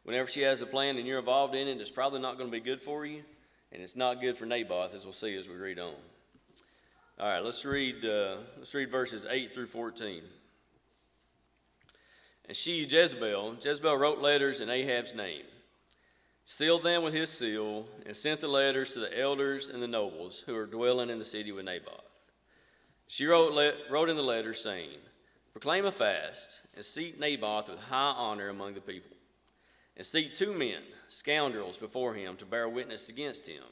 whenever 0.05 0.29
she 0.29 0.43
has 0.43 0.63
a 0.63 0.67
plan 0.67 0.97
and 0.97 1.07
you're 1.07 1.19
involved 1.19 1.55
in 1.55 1.67
it, 1.67 1.81
it's 1.81 1.91
probably 1.91 2.21
not 2.21 2.39
going 2.39 2.51
to 2.51 2.53
be 2.53 2.61
good 2.61 2.83
for 2.83 3.05
you, 3.05 3.23
and 3.73 3.83
it's 3.83 3.97
not 3.97 4.21
good 4.21 4.37
for 4.37 4.47
Naboth, 4.47 4.95
as 4.95 5.05
we'll 5.05 5.13
see 5.13 5.35
as 5.37 5.49
we 5.49 5.55
read 5.55 5.79
on. 5.79 5.95
All 7.19 7.29
right, 7.29 7.45
let's 7.45 7.65
read, 7.65 8.05
uh, 8.05 8.37
let's 8.59 8.75
read 8.75 8.91
verses 8.91 9.27
8 9.29 9.53
through 9.53 9.67
14. 9.69 10.23
And 12.47 12.57
she, 12.57 12.85
Jezebel, 12.85 13.57
Jezebel 13.61 13.97
wrote 13.97 14.21
letters 14.21 14.61
in 14.61 14.69
Ahab's 14.69 15.15
name, 15.15 15.45
sealed 16.45 16.83
them 16.83 17.03
with 17.03 17.15
his 17.15 17.31
seal, 17.31 17.87
and 18.05 18.17
sent 18.17 18.41
the 18.41 18.49
letters 18.49 18.91
to 18.91 19.01
the 19.01 19.19
elders 19.19 19.69
and 19.69 19.83
the 19.83 19.89
nobles 19.89 20.41
who 20.41 20.55
were 20.55 20.67
dwelling 20.67 21.11
in 21.11 21.19
the 21.19 21.25
city 21.25 21.53
with 21.53 21.65
Naboth. 21.65 22.01
She 23.07 23.27
wrote, 23.27 23.75
wrote 23.91 24.11
in 24.11 24.17
the 24.17 24.23
letter, 24.23 24.55
saying, 24.55 24.99
Proclaim 25.53 25.85
a 25.85 25.93
fast, 25.93 26.63
and 26.75 26.85
seat 26.85 27.21
Naboth 27.21 27.69
with 27.69 27.79
high 27.79 28.15
honor 28.17 28.49
among 28.49 28.75
the 28.75 28.81
people, 28.81 29.17
and 29.97 30.07
seat 30.07 30.35
two 30.35 30.53
men, 30.53 30.83
scoundrels, 31.09 31.77
before 31.77 32.15
him 32.15 32.37
to 32.39 32.47
bear 32.47 32.69
witness 32.69 33.09
against 33.09 33.47
him, 33.47 33.63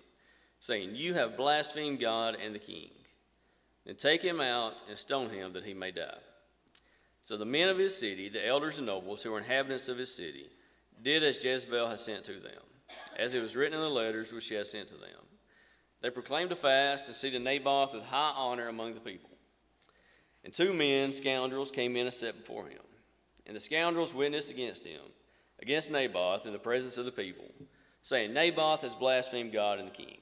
saying, 0.60 0.94
You 0.94 1.14
have 1.14 1.38
blasphemed 1.38 1.98
God 1.98 2.36
and 2.42 2.54
the 2.54 2.58
king. 2.58 2.90
Then 3.86 3.96
take 3.96 4.22
him 4.22 4.40
out 4.40 4.82
and 4.88 4.98
stone 4.98 5.30
him 5.30 5.54
that 5.54 5.64
he 5.64 5.72
may 5.72 5.90
die. 5.90 6.18
So 7.22 7.36
the 7.36 7.44
men 7.44 7.68
of 7.68 7.78
his 7.78 7.96
city, 7.96 8.28
the 8.28 8.46
elders 8.46 8.78
and 8.78 8.86
nobles 8.86 9.22
who 9.22 9.30
were 9.30 9.38
inhabitants 9.38 9.88
of 9.88 9.98
his 9.98 10.14
city, 10.14 10.50
did 11.02 11.22
as 11.22 11.42
Jezebel 11.42 11.88
had 11.88 11.98
sent 11.98 12.24
to 12.24 12.34
them, 12.34 12.62
as 13.16 13.34
it 13.34 13.42
was 13.42 13.56
written 13.56 13.76
in 13.76 13.80
the 13.80 13.90
letters 13.90 14.32
which 14.32 14.44
she 14.44 14.54
had 14.54 14.66
sent 14.66 14.88
to 14.88 14.94
them. 14.94 15.26
They 16.00 16.10
proclaimed 16.10 16.52
a 16.52 16.56
fast 16.56 17.08
and 17.08 17.16
seated 17.16 17.42
Naboth 17.42 17.92
with 17.92 18.04
high 18.04 18.32
honor 18.34 18.68
among 18.68 18.94
the 18.94 19.00
people. 19.00 19.30
And 20.44 20.52
two 20.52 20.72
men, 20.72 21.12
scoundrels, 21.12 21.70
came 21.70 21.96
in 21.96 22.06
and 22.06 22.14
sat 22.14 22.38
before 22.38 22.66
him. 22.66 22.80
And 23.46 23.54
the 23.54 23.60
scoundrels 23.60 24.14
witnessed 24.14 24.50
against 24.50 24.86
him, 24.86 25.00
against 25.60 25.90
Naboth, 25.90 26.46
in 26.46 26.52
the 26.52 26.58
presence 26.58 26.96
of 26.96 27.04
the 27.04 27.12
people, 27.12 27.52
saying, 28.00 28.32
Naboth 28.32 28.80
has 28.80 28.94
blasphemed 28.94 29.52
God 29.52 29.78
and 29.78 29.88
the 29.88 29.94
king. 29.94 30.16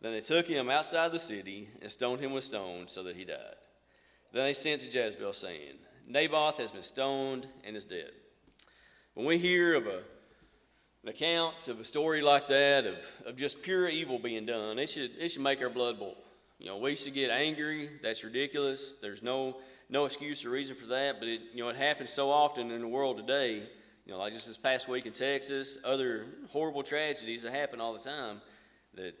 Then 0.00 0.12
they 0.12 0.20
took 0.20 0.46
him 0.46 0.70
outside 0.70 1.10
the 1.10 1.18
city 1.18 1.68
and 1.80 1.90
stoned 1.90 2.20
him 2.20 2.32
with 2.32 2.44
stones 2.44 2.92
so 2.92 3.02
that 3.04 3.16
he 3.16 3.24
died. 3.24 3.56
Then 4.32 4.44
they 4.44 4.52
sent 4.52 4.82
to 4.82 4.90
Jezebel, 4.90 5.32
saying, 5.32 5.78
Naboth 6.06 6.58
has 6.58 6.70
been 6.70 6.82
stoned 6.82 7.46
and 7.64 7.76
is 7.76 7.84
dead. 7.84 8.10
When 9.14 9.26
we 9.26 9.38
hear 9.38 9.74
of 9.74 9.86
a, 9.86 10.02
an 11.02 11.08
account 11.08 11.68
of 11.68 11.80
a 11.80 11.84
story 11.84 12.22
like 12.22 12.48
that, 12.48 12.86
of, 12.86 13.10
of 13.26 13.36
just 13.36 13.62
pure 13.62 13.88
evil 13.88 14.18
being 14.18 14.46
done, 14.46 14.78
it 14.78 14.88
should, 14.88 15.10
it 15.18 15.28
should 15.30 15.42
make 15.42 15.60
our 15.60 15.70
blood 15.70 15.98
boil. 15.98 16.16
You 16.58 16.66
know, 16.66 16.76
we 16.78 16.94
should 16.94 17.14
get 17.14 17.30
angry. 17.30 17.90
That's 18.02 18.22
ridiculous. 18.22 18.94
There's 18.94 19.22
no, 19.22 19.56
no 19.90 20.04
excuse 20.04 20.44
or 20.44 20.50
reason 20.50 20.76
for 20.76 20.86
that, 20.86 21.18
but 21.18 21.28
it, 21.28 21.40
you 21.52 21.62
know, 21.62 21.68
it 21.68 21.76
happens 21.76 22.10
so 22.10 22.30
often 22.30 22.70
in 22.70 22.80
the 22.80 22.88
world 22.88 23.16
today. 23.16 23.68
You 24.06 24.12
know, 24.12 24.18
like 24.18 24.32
just 24.32 24.46
this 24.46 24.56
past 24.56 24.88
week 24.88 25.04
in 25.04 25.12
Texas, 25.12 25.78
other 25.84 26.26
horrible 26.50 26.82
tragedies 26.82 27.42
that 27.42 27.52
happen 27.52 27.80
all 27.80 27.92
the 27.92 27.98
time 27.98 28.40
that 28.94 29.14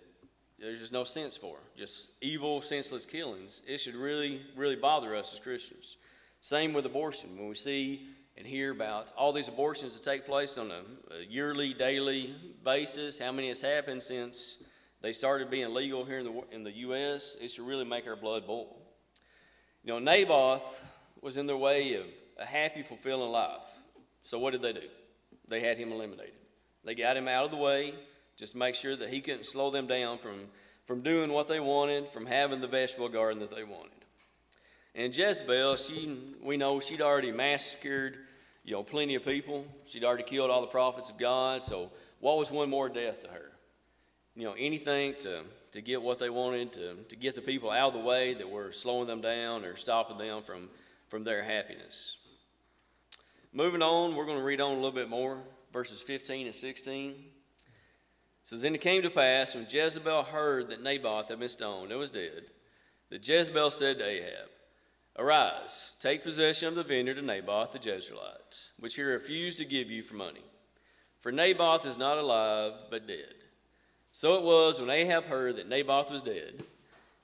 there's 0.58 0.78
just 0.78 0.92
no 0.92 1.04
sense 1.04 1.36
for. 1.36 1.56
Just 1.76 2.08
evil, 2.20 2.60
senseless 2.62 3.04
killings. 3.04 3.62
It 3.66 3.78
should 3.78 3.96
really, 3.96 4.42
really 4.56 4.76
bother 4.76 5.16
us 5.16 5.32
as 5.32 5.40
Christians. 5.40 5.96
Same 6.42 6.72
with 6.72 6.84
abortion. 6.86 7.38
When 7.38 7.48
we 7.48 7.54
see 7.54 8.08
and 8.36 8.44
hear 8.44 8.72
about 8.72 9.12
all 9.16 9.32
these 9.32 9.46
abortions 9.46 9.96
that 9.96 10.04
take 10.04 10.26
place 10.26 10.58
on 10.58 10.72
a, 10.72 10.82
yearly, 11.28 11.72
daily 11.72 12.34
basis, 12.64 13.16
how 13.20 13.30
many 13.30 13.46
has 13.46 13.62
happened 13.62 14.02
since 14.02 14.58
they 15.02 15.12
started 15.12 15.50
being 15.50 15.72
legal 15.72 16.04
here 16.04 16.18
in 16.18 16.24
the, 16.24 16.42
in 16.50 16.64
the 16.64 16.72
U.S., 16.78 17.36
it 17.40 17.52
should 17.52 17.64
really 17.64 17.84
make 17.84 18.08
our 18.08 18.16
blood 18.16 18.44
boil. 18.44 18.76
You 19.84 19.92
know, 19.92 20.00
Naboth 20.00 20.82
was 21.20 21.36
in 21.36 21.46
their 21.46 21.56
way 21.56 21.94
of 21.94 22.06
a 22.36 22.44
happy, 22.44 22.82
fulfilling 22.82 23.30
life. 23.30 23.70
So 24.24 24.40
what 24.40 24.50
did 24.50 24.62
they 24.62 24.72
do? 24.72 24.88
They 25.46 25.60
had 25.60 25.78
him 25.78 25.92
eliminated. 25.92 26.34
They 26.82 26.96
got 26.96 27.16
him 27.16 27.28
out 27.28 27.44
of 27.44 27.52
the 27.52 27.56
way 27.56 27.94
just 28.36 28.54
to 28.54 28.58
make 28.58 28.74
sure 28.74 28.96
that 28.96 29.10
he 29.10 29.20
couldn't 29.20 29.46
slow 29.46 29.70
them 29.70 29.86
down 29.86 30.18
from, 30.18 30.48
from 30.86 31.02
doing 31.02 31.32
what 31.32 31.46
they 31.46 31.60
wanted, 31.60 32.08
from 32.08 32.26
having 32.26 32.60
the 32.60 32.66
vegetable 32.66 33.08
garden 33.08 33.38
that 33.38 33.54
they 33.54 33.62
wanted. 33.62 34.01
And 34.94 35.16
Jezebel, 35.16 35.76
she, 35.76 36.18
we 36.42 36.56
know 36.56 36.80
she'd 36.80 37.00
already 37.00 37.32
massacred, 37.32 38.18
you 38.64 38.72
know, 38.72 38.82
plenty 38.82 39.14
of 39.14 39.24
people. 39.24 39.66
She'd 39.84 40.04
already 40.04 40.22
killed 40.22 40.50
all 40.50 40.60
the 40.60 40.66
prophets 40.66 41.10
of 41.10 41.18
God. 41.18 41.62
So 41.62 41.90
what 42.20 42.36
was 42.36 42.50
one 42.50 42.68
more 42.68 42.88
death 42.88 43.20
to 43.20 43.28
her? 43.28 43.52
You 44.36 44.44
know, 44.44 44.54
anything 44.58 45.14
to, 45.20 45.42
to 45.72 45.80
get 45.80 46.02
what 46.02 46.18
they 46.18 46.30
wanted, 46.30 46.72
to, 46.74 46.94
to 47.08 47.16
get 47.16 47.34
the 47.34 47.40
people 47.40 47.70
out 47.70 47.94
of 47.94 48.00
the 48.00 48.06
way 48.06 48.34
that 48.34 48.48
were 48.48 48.72
slowing 48.72 49.06
them 49.06 49.20
down 49.20 49.64
or 49.64 49.76
stopping 49.76 50.18
them 50.18 50.42
from, 50.42 50.68
from 51.08 51.24
their 51.24 51.42
happiness. 51.42 52.18
Moving 53.52 53.82
on, 53.82 54.14
we're 54.14 54.26
going 54.26 54.38
to 54.38 54.44
read 54.44 54.60
on 54.60 54.72
a 54.72 54.76
little 54.76 54.92
bit 54.92 55.08
more, 55.08 55.38
verses 55.72 56.02
15 56.02 56.46
and 56.46 56.54
16 56.54 57.14
says, 58.42 58.64
And 58.64 58.74
it 58.74 58.80
came 58.80 59.02
to 59.02 59.10
pass 59.10 59.54
when 59.54 59.66
Jezebel 59.68 60.24
heard 60.24 60.68
that 60.68 60.82
Naboth 60.82 61.28
had 61.28 61.38
been 61.38 61.48
stoned 61.48 61.90
and 61.90 61.98
was 61.98 62.10
dead, 62.10 62.44
that 63.10 63.26
Jezebel 63.26 63.70
said 63.70 63.98
to 63.98 64.04
Ahab, 64.04 64.48
Arise, 65.18 65.96
take 66.00 66.22
possession 66.22 66.68
of 66.68 66.74
the 66.74 66.82
vineyard 66.82 67.18
of 67.18 67.24
Naboth 67.24 67.72
the 67.72 67.78
Jezreelite, 67.78 68.70
which 68.78 68.94
he 68.94 69.02
refused 69.02 69.58
to 69.58 69.64
give 69.64 69.90
you 69.90 70.02
for 70.02 70.14
money. 70.14 70.44
For 71.20 71.30
Naboth 71.30 71.84
is 71.84 71.98
not 71.98 72.18
alive, 72.18 72.72
but 72.90 73.06
dead. 73.06 73.34
So 74.10 74.34
it 74.34 74.42
was 74.42 74.80
when 74.80 74.90
Ahab 74.90 75.24
heard 75.24 75.56
that 75.56 75.68
Naboth 75.68 76.10
was 76.10 76.22
dead, 76.22 76.62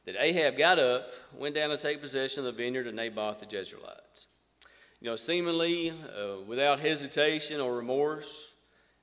that 0.05 0.17
Ahab 0.19 0.57
got 0.57 0.79
up, 0.79 1.13
went 1.37 1.55
down 1.55 1.71
to 1.71 1.77
take 1.77 2.01
possession 2.01 2.41
of 2.41 2.45
the 2.47 2.63
vineyard 2.63 2.87
of 2.87 2.95
Naboth 2.95 3.41
the 3.41 3.47
Jezreelite. 3.47 4.27
You 5.01 5.11
know, 5.11 5.17
seemingly 5.17 5.91
uh, 5.91 6.41
without 6.47 6.81
hesitation 6.81 7.61
or 7.61 7.77
remorse, 7.77 8.55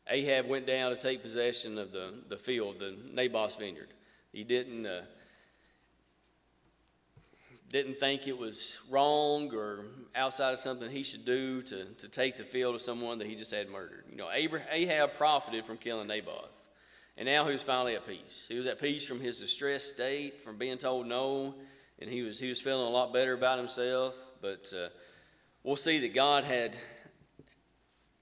Ahab 0.10 0.48
went 0.48 0.68
down 0.68 0.92
to 0.92 0.98
take 0.98 1.22
possession 1.22 1.77
of 1.77 1.92
the, 1.92 2.13
the 2.30 2.38
field, 2.38 2.80
the 2.80 2.96
Naboth's 3.12 3.56
vineyard. 3.56 3.94
He 4.32 4.44
didn't, 4.44 4.86
uh, 4.86 5.01
didn't 7.72 8.00
think 8.00 8.28
it 8.28 8.38
was 8.38 8.80
wrong 8.90 9.54
or 9.54 9.86
outside 10.16 10.54
of 10.54 10.60
something 10.60 10.90
he 10.90 11.04
should 11.04 11.26
do 11.26 11.62
to, 11.64 11.86
to 11.86 12.08
take 12.08 12.38
the 12.38 12.44
field 12.44 12.76
of 12.76 12.82
someone 12.82 13.18
that 13.18 13.28
he 13.28 13.36
just 13.36 13.52
had 13.52 13.70
murdered. 13.70 14.06
You 14.10 14.18
know, 14.18 14.30
Ahab 14.32 15.14
profited 15.14 15.66
from 15.66 15.78
killing 15.78 16.08
Naboth. 16.08 16.66
And 17.18 17.28
now 17.28 17.46
he 17.46 17.54
was 17.54 17.64
finally 17.64 17.96
at 17.96 18.06
peace. 18.06 18.46
He 18.48 18.56
was 18.56 18.68
at 18.68 18.80
peace 18.80 19.08
from 19.08 19.20
his 19.20 19.40
distressed 19.40 19.90
state, 19.90 20.42
from 20.42 20.58
being 20.58 20.78
told 20.78 21.08
no, 21.08 21.56
and 22.00 22.10
he 22.10 22.22
was, 22.24 22.40
he 22.40 22.50
was 22.50 22.60
feeling 22.60 22.86
a 22.86 22.90
lot 22.90 23.14
better 23.14 23.34
about 23.34 23.58
himself. 23.58 24.16
But 24.42 24.72
uh, 24.76 24.90
we'll 25.64 25.78
see 25.78 26.00
that 26.00 26.14
God 26.14 26.44
had, 26.44 26.76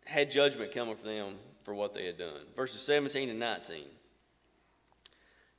had 0.05 0.29
judgment 0.29 0.71
coming 0.71 0.95
for 0.95 1.05
them 1.05 1.35
for 1.63 1.73
what 1.73 1.93
they 1.93 2.05
had 2.05 2.17
done. 2.17 2.41
Verses 2.55 2.81
17 2.81 3.29
and 3.29 3.39
19. 3.39 3.83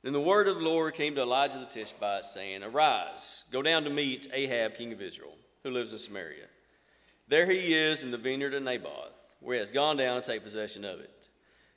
Then 0.05 0.13
the 0.13 0.21
word 0.21 0.47
of 0.47 0.59
the 0.59 0.63
Lord 0.63 0.93
came 0.93 1.15
to 1.15 1.23
Elijah 1.23 1.57
the 1.57 1.65
Tishbite, 1.65 2.25
saying, 2.25 2.61
Arise, 2.61 3.45
go 3.51 3.63
down 3.63 3.85
to 3.85 3.89
meet 3.89 4.27
Ahab, 4.31 4.75
king 4.75 4.93
of 4.93 5.01
Israel, 5.01 5.33
who 5.63 5.71
lives 5.71 5.93
in 5.93 5.97
Samaria. 5.97 6.45
There 7.27 7.47
he 7.47 7.73
is 7.73 8.03
in 8.03 8.11
the 8.11 8.17
vineyard 8.19 8.53
of 8.53 8.61
Naboth, 8.61 9.31
where 9.39 9.55
he 9.55 9.59
has 9.61 9.71
gone 9.71 9.97
down 9.97 10.21
to 10.21 10.31
take 10.31 10.43
possession 10.43 10.85
of 10.85 10.99
it. 10.99 11.29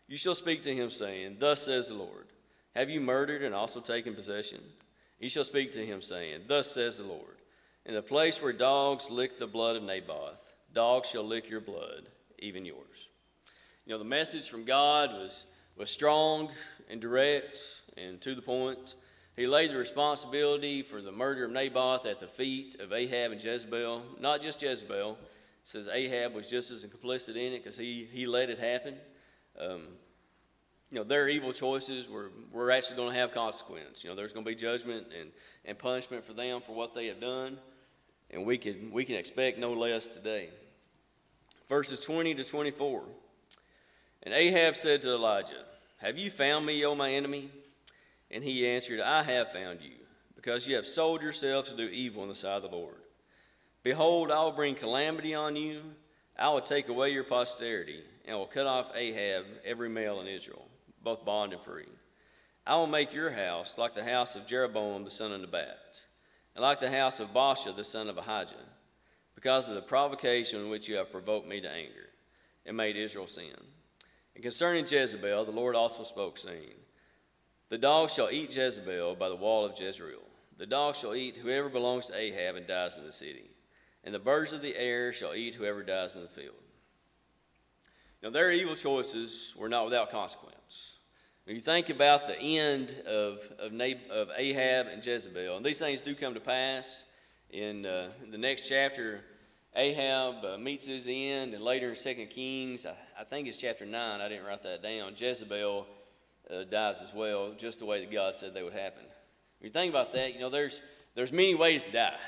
You 0.09 0.19
shall 0.19 0.35
speak 0.35 0.61
to 0.63 0.75
him, 0.75 0.91
saying, 0.91 1.37
Thus 1.39 1.63
says 1.63 1.89
the 1.89 1.95
Lord, 1.95 2.27
Have 2.77 2.91
you 2.91 3.01
murdered 3.01 3.43
and 3.43 3.55
also 3.55 3.81
taken 3.81 4.15
possession? 4.15 4.61
You 5.19 5.31
shall 5.31 5.43
speak 5.43 5.73
to 5.73 5.87
him, 5.87 6.03
saying, 6.03 6.43
Thus 6.49 6.71
says 6.71 6.99
the 6.99 7.05
Lord, 7.05 7.39
In 7.87 7.95
the 7.95 8.03
place 8.03 8.43
where 8.43 8.53
dogs 8.53 9.09
lick 9.09 9.39
the 9.39 9.47
blood 9.47 9.77
of 9.77 9.85
Naboth, 9.85 10.55
dogs 10.75 11.09
shall 11.09 11.25
lick 11.25 11.49
your 11.49 11.63
blood, 11.63 12.11
even 12.41 12.67
yours. 12.67 13.09
You 13.87 13.95
know, 13.95 13.99
the 13.99 14.05
message 14.05 14.51
from 14.51 14.67
God 14.67 15.13
was, 15.13 15.47
was 15.79 15.91
strong 15.91 16.51
and 16.91 17.01
direct 17.01 17.78
and 18.07 18.21
to 18.21 18.35
the 18.35 18.43
point. 18.43 18.95
He 19.37 19.47
laid 19.47 19.71
the 19.71 19.77
responsibility 19.77 20.83
for 20.83 21.01
the 21.01 21.13
murder 21.13 21.45
of 21.45 21.53
Naboth 21.53 22.07
at 22.07 22.19
the 22.19 22.27
feet 22.27 22.75
of 22.81 22.93
Ahab 22.93 23.31
and 23.31 23.43
Jezebel. 23.43 24.03
Not 24.19 24.43
just 24.43 24.61
Jezebel. 24.61 25.13
It 25.13 25.19
says 25.63 25.89
Ahab 25.89 26.35
was 26.35 26.49
just 26.49 26.73
as 26.73 26.85
complicit 26.85 27.37
in 27.37 27.53
it 27.53 27.63
because 27.63 27.79
he, 27.79 28.09
he 28.11 28.27
let 28.27 28.51
it 28.51 28.59
happen. 28.59 28.97
Um, 29.61 29.83
you 30.91 30.99
know, 30.99 31.05
their 31.05 31.29
evil 31.29 31.53
choices 31.53 32.09
were, 32.09 32.33
were 32.51 32.71
actually 32.71 32.97
going 32.97 33.13
to 33.13 33.19
have 33.21 33.33
consequence. 33.33 34.03
You 34.03 34.11
know, 34.11 34.17
there's 34.17 34.33
going 34.33 34.45
to 34.45 34.51
be 34.51 34.57
judgment 34.57 35.07
and, 35.19 35.31
and 35.65 35.79
punishment 35.79 36.25
for 36.25 36.33
them 36.33 36.61
for 36.61 36.75
what 36.75 36.95
they 36.95 37.07
have 37.07 37.21
done. 37.21 37.59
And 38.31 38.45
we 38.45 38.59
can, 38.59 38.91
we 38.91 39.05
can 39.05 39.17
expect 39.17 39.59
no 39.59 39.73
less 39.73 40.09
today. 40.09 40.49
Verses 41.69 42.01
20 42.01 42.35
to 42.37 42.45
24. 42.45 43.05
And 44.23 44.35
Ahab 44.35 44.75
said 44.75 45.03
to 45.03 45.11
Elijah, 45.11 45.65
Have 45.99 46.19
you 46.19 46.31
found 46.31 46.67
me, 46.67 46.85
O 46.85 46.95
my 46.95 47.13
enemy? 47.13 47.51
And 48.31 48.45
he 48.45 48.67
answered, 48.67 49.01
I 49.01 49.23
have 49.23 49.53
found 49.53 49.81
you, 49.81 49.97
because 50.37 50.69
you 50.69 50.77
have 50.77 50.87
sold 50.87 51.23
yourself 51.23 51.69
to 51.69 51.77
do 51.77 51.85
evil 51.85 52.23
in 52.23 52.29
the 52.29 52.35
sight 52.35 52.57
of 52.57 52.63
the 52.63 52.77
Lord. 52.77 53.01
Behold, 53.83 54.31
I 54.31 54.43
will 54.43 54.53
bring 54.53 54.75
calamity 54.75 55.35
on 55.35 55.57
you. 55.57 55.81
I 56.39 56.51
will 56.51 56.61
take 56.61 56.89
away 56.89 57.11
your 57.11 57.25
posterity, 57.25 58.03
and 58.27 58.37
will 58.37 58.47
cut 58.47 58.67
off 58.67 58.93
Ahab, 58.95 59.45
every 59.65 59.89
male 59.89 60.21
in 60.21 60.27
Israel, 60.27 60.69
both 61.03 61.25
bond 61.25 61.53
and 61.53 61.63
free. 61.63 61.89
I 62.67 62.77
will 62.77 62.87
make 62.87 63.15
your 63.15 63.31
house 63.31 63.79
like 63.79 63.95
the 63.95 64.05
house 64.05 64.37
of 64.37 64.47
Jeroboam 64.47 65.05
the 65.05 65.11
son 65.11 65.33
of 65.33 65.41
Nebat, 65.41 66.07
and 66.55 66.63
like 66.63 66.81
the 66.81 66.91
house 66.91 67.19
of 67.19 67.33
Baasha 67.33 67.75
the 67.75 67.83
son 67.83 68.09
of 68.09 68.19
Ahijah, 68.19 68.67
because 69.35 69.69
of 69.69 69.75
the 69.75 69.81
provocation 69.81 70.61
in 70.61 70.69
which 70.69 70.87
you 70.87 70.97
have 70.97 71.11
provoked 71.11 71.49
me 71.49 71.61
to 71.61 71.71
anger, 71.71 72.11
and 72.67 72.77
made 72.77 72.97
Israel 72.97 73.27
sin. 73.27 73.57
And 74.35 74.43
concerning 74.43 74.87
Jezebel, 74.87 75.45
the 75.45 75.51
Lord 75.51 75.75
also 75.75 76.05
spoke, 76.05 76.37
saying, 76.37 76.75
The 77.69 77.79
dog 77.79 78.11
shall 78.11 78.31
eat 78.31 78.57
Jezebel 78.57 79.17
by 79.17 79.29
the 79.29 79.37
wall 79.37 79.65
of 79.65 79.79
Jezreel. 79.79 80.23
The 80.57 80.67
dog 80.67 80.97
shall 80.97 81.15
eat 81.15 81.37
whoever 81.37 81.69
belongs 81.69 82.07
to 82.07 82.17
Ahab 82.17 82.57
and 82.57 82.67
dies 82.67 82.97
in 82.97 83.05
the 83.05 83.13
city. 83.13 83.51
And 84.05 84.15
the 84.15 84.19
birds 84.19 84.55
of 84.55 84.63
the 84.63 84.77
air 84.77 85.13
shall 85.13 85.35
eat 85.35 85.55
whoever 85.55 85.83
dies 85.83 86.15
in 86.15 86.23
the 86.23 86.29
field. 86.29 86.55
Now, 88.23 88.31
their 88.31 88.51
evil 88.51 88.75
choices 88.75 89.55
were 89.57 89.69
not 89.69 89.85
without 89.85 90.11
consequence. 90.11 90.95
When 91.45 91.55
you 91.55 91.63
think 91.63 91.89
about 91.89 92.27
the 92.27 92.39
end 92.39 92.91
of, 93.07 93.43
of, 93.59 93.73
of 94.11 94.29
Ahab 94.37 94.87
and 94.87 95.05
Jezebel, 95.05 95.57
and 95.57 95.65
these 95.65 95.79
things 95.79 96.01
do 96.01 96.15
come 96.15 96.35
to 96.35 96.41
pass 96.41 97.05
in, 97.51 97.87
uh, 97.87 98.11
in 98.23 98.31
the 98.31 98.39
next 98.39 98.69
chapter 98.69 99.21
Ahab 99.77 100.45
uh, 100.45 100.59
meets 100.59 100.87
his 100.87 101.09
end, 101.11 101.55
and 101.55 101.63
later 101.63 101.91
in 101.91 101.97
Second 101.97 102.29
Kings, 102.31 102.87
I, 102.87 102.95
I, 103.21 103.25
think 103.25 103.47
it's 103.47 103.57
chapter 103.57 103.87
9, 103.87 104.21
I 104.21 104.29
didn't 104.29 104.45
write 104.45 104.63
that 104.63 104.83
down, 104.83 105.15
Jezebel 105.17 105.87
uh, 106.53 106.65
dies 106.65 107.03
as 107.03 107.13
well, 107.13 107.53
just 107.57 107.79
the 107.79 107.87
way 107.87 108.01
that 108.01 108.13
God 108.13 108.35
said 108.35 108.55
they 108.55 108.63
would 108.63 108.73
happen. 108.73 109.03
When 109.59 109.67
you 109.67 109.71
think 109.71 109.91
about 109.91 110.13
that, 110.13 110.35
you 110.35 110.41
know, 110.41 110.51
there's, 110.51 110.81
there's 111.15 111.33
many 111.33 111.55
ways 111.55 111.85
to 111.85 111.93
die. 111.93 112.19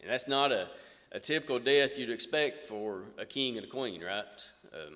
And 0.00 0.10
that's 0.10 0.26
not 0.26 0.52
a, 0.52 0.68
a 1.12 1.20
typical 1.20 1.58
death 1.58 1.98
you'd 1.98 2.10
expect 2.10 2.66
for 2.66 3.04
a 3.18 3.24
king 3.24 3.56
and 3.56 3.66
a 3.66 3.68
queen, 3.68 4.02
right? 4.02 4.24
Um, 4.72 4.94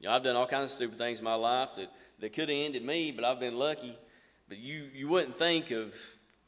you 0.00 0.08
know, 0.08 0.14
I've 0.14 0.22
done 0.22 0.36
all 0.36 0.46
kinds 0.46 0.64
of 0.64 0.70
stupid 0.70 0.98
things 0.98 1.18
in 1.18 1.24
my 1.24 1.34
life 1.34 1.70
that, 1.76 1.90
that 2.20 2.32
could 2.32 2.48
have 2.48 2.58
ended 2.58 2.84
me, 2.84 3.10
but 3.10 3.24
I've 3.24 3.40
been 3.40 3.58
lucky. 3.58 3.98
But 4.48 4.58
you, 4.58 4.88
you 4.94 5.08
wouldn't 5.08 5.36
think 5.36 5.70
of 5.70 5.94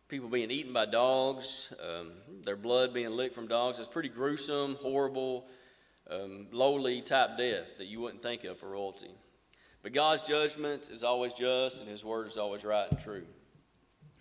people 0.08 0.28
being 0.28 0.50
eaten 0.50 0.72
by 0.72 0.86
dogs, 0.86 1.72
um, 1.82 2.12
their 2.44 2.56
blood 2.56 2.94
being 2.94 3.10
licked 3.10 3.34
from 3.34 3.48
dogs. 3.48 3.78
It's 3.78 3.88
pretty 3.88 4.08
gruesome, 4.08 4.76
horrible, 4.76 5.46
um, 6.10 6.46
lowly 6.50 7.00
type 7.00 7.38
death 7.38 7.78
that 7.78 7.86
you 7.86 8.00
wouldn't 8.00 8.22
think 8.22 8.44
of 8.44 8.58
for 8.58 8.70
royalty. 8.70 9.10
But 9.82 9.92
God's 9.94 10.22
judgment 10.22 10.90
is 10.92 11.04
always 11.04 11.32
just, 11.32 11.80
and 11.80 11.88
His 11.88 12.04
word 12.04 12.26
is 12.26 12.36
always 12.36 12.64
right 12.64 12.90
and 12.90 12.98
true. 12.98 13.24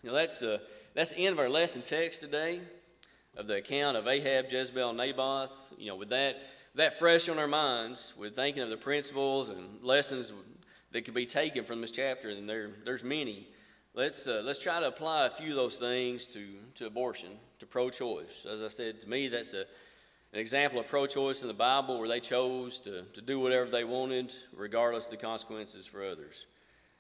You 0.02 0.10
know, 0.10 0.16
that's, 0.16 0.42
uh, 0.42 0.60
that's 0.94 1.12
the 1.12 1.26
end 1.26 1.34
of 1.34 1.40
our 1.40 1.50
lesson 1.50 1.82
text 1.82 2.22
today 2.22 2.62
of 3.36 3.48
the 3.48 3.56
account 3.56 3.98
of 3.98 4.08
Ahab, 4.08 4.46
Jezebel, 4.50 4.90
and 4.90 4.98
Naboth. 4.98 5.52
You 5.78 5.88
know, 5.88 5.96
with 5.98 6.10
that, 6.10 6.38
that 6.76 6.98
fresh 6.98 7.28
on 7.28 7.40
our 7.40 7.48
minds, 7.48 8.14
with 8.18 8.36
thinking 8.36 8.64
of 8.64 8.70
the 8.70 8.78
principles 8.78 9.50
and 9.50 9.82
lessons 9.82 10.32
that 10.92 11.04
could 11.04 11.14
be 11.14 11.26
taken 11.26 11.66
from 11.66 11.82
this 11.82 11.92
chapter, 11.92 12.30
and 12.30 12.50
there, 12.50 12.72
there's 12.86 13.04
many. 13.04 13.48
Let's, 13.94 14.28
uh, 14.28 14.42
let's 14.46 14.60
try 14.60 14.80
to 14.80 14.88
apply 14.88 15.26
a 15.26 15.30
few 15.30 15.50
of 15.50 15.56
those 15.56 15.78
things 15.78 16.26
to, 16.28 16.46
to 16.76 16.86
abortion, 16.86 17.32
to 17.60 17.66
pro 17.66 17.90
choice. 17.90 18.46
As 18.50 18.64
I 18.64 18.70
said, 18.70 19.02
to 19.02 19.10
me, 19.10 19.28
that's 19.28 19.54
a, 19.54 19.66
an 20.32 20.40
example 20.40 20.80
of 20.80 20.88
pro 20.88 21.08
choice 21.08 21.42
in 21.42 21.48
the 21.48 21.54
Bible 21.54 22.00
where 22.00 22.08
they 22.08 22.20
chose 22.20 22.80
to, 22.82 23.04
to 23.14 23.22
do 23.22 23.40
whatever 23.40 23.70
they 23.70 23.84
wanted, 23.84 24.34
regardless 24.54 25.06
of 25.06 25.12
the 25.12 25.18
consequences 25.18 25.88
for 25.88 26.06
others. 26.06 26.46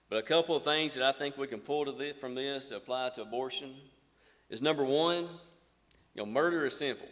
But 0.09 0.17
a 0.17 0.23
couple 0.23 0.55
of 0.55 0.63
things 0.63 0.95
that 0.95 1.03
I 1.03 1.11
think 1.11 1.37
we 1.37 1.45
can 1.45 1.59
pull 1.59 1.85
from 2.19 2.33
this 2.33 2.69
to 2.69 2.77
apply 2.77 3.09
to 3.11 3.21
abortion 3.21 3.75
is 4.49 4.61
number 4.61 4.83
one, 4.83 5.25
you 6.15 6.23
know, 6.23 6.25
murder 6.25 6.65
is 6.65 6.75
sinful. 6.75 7.07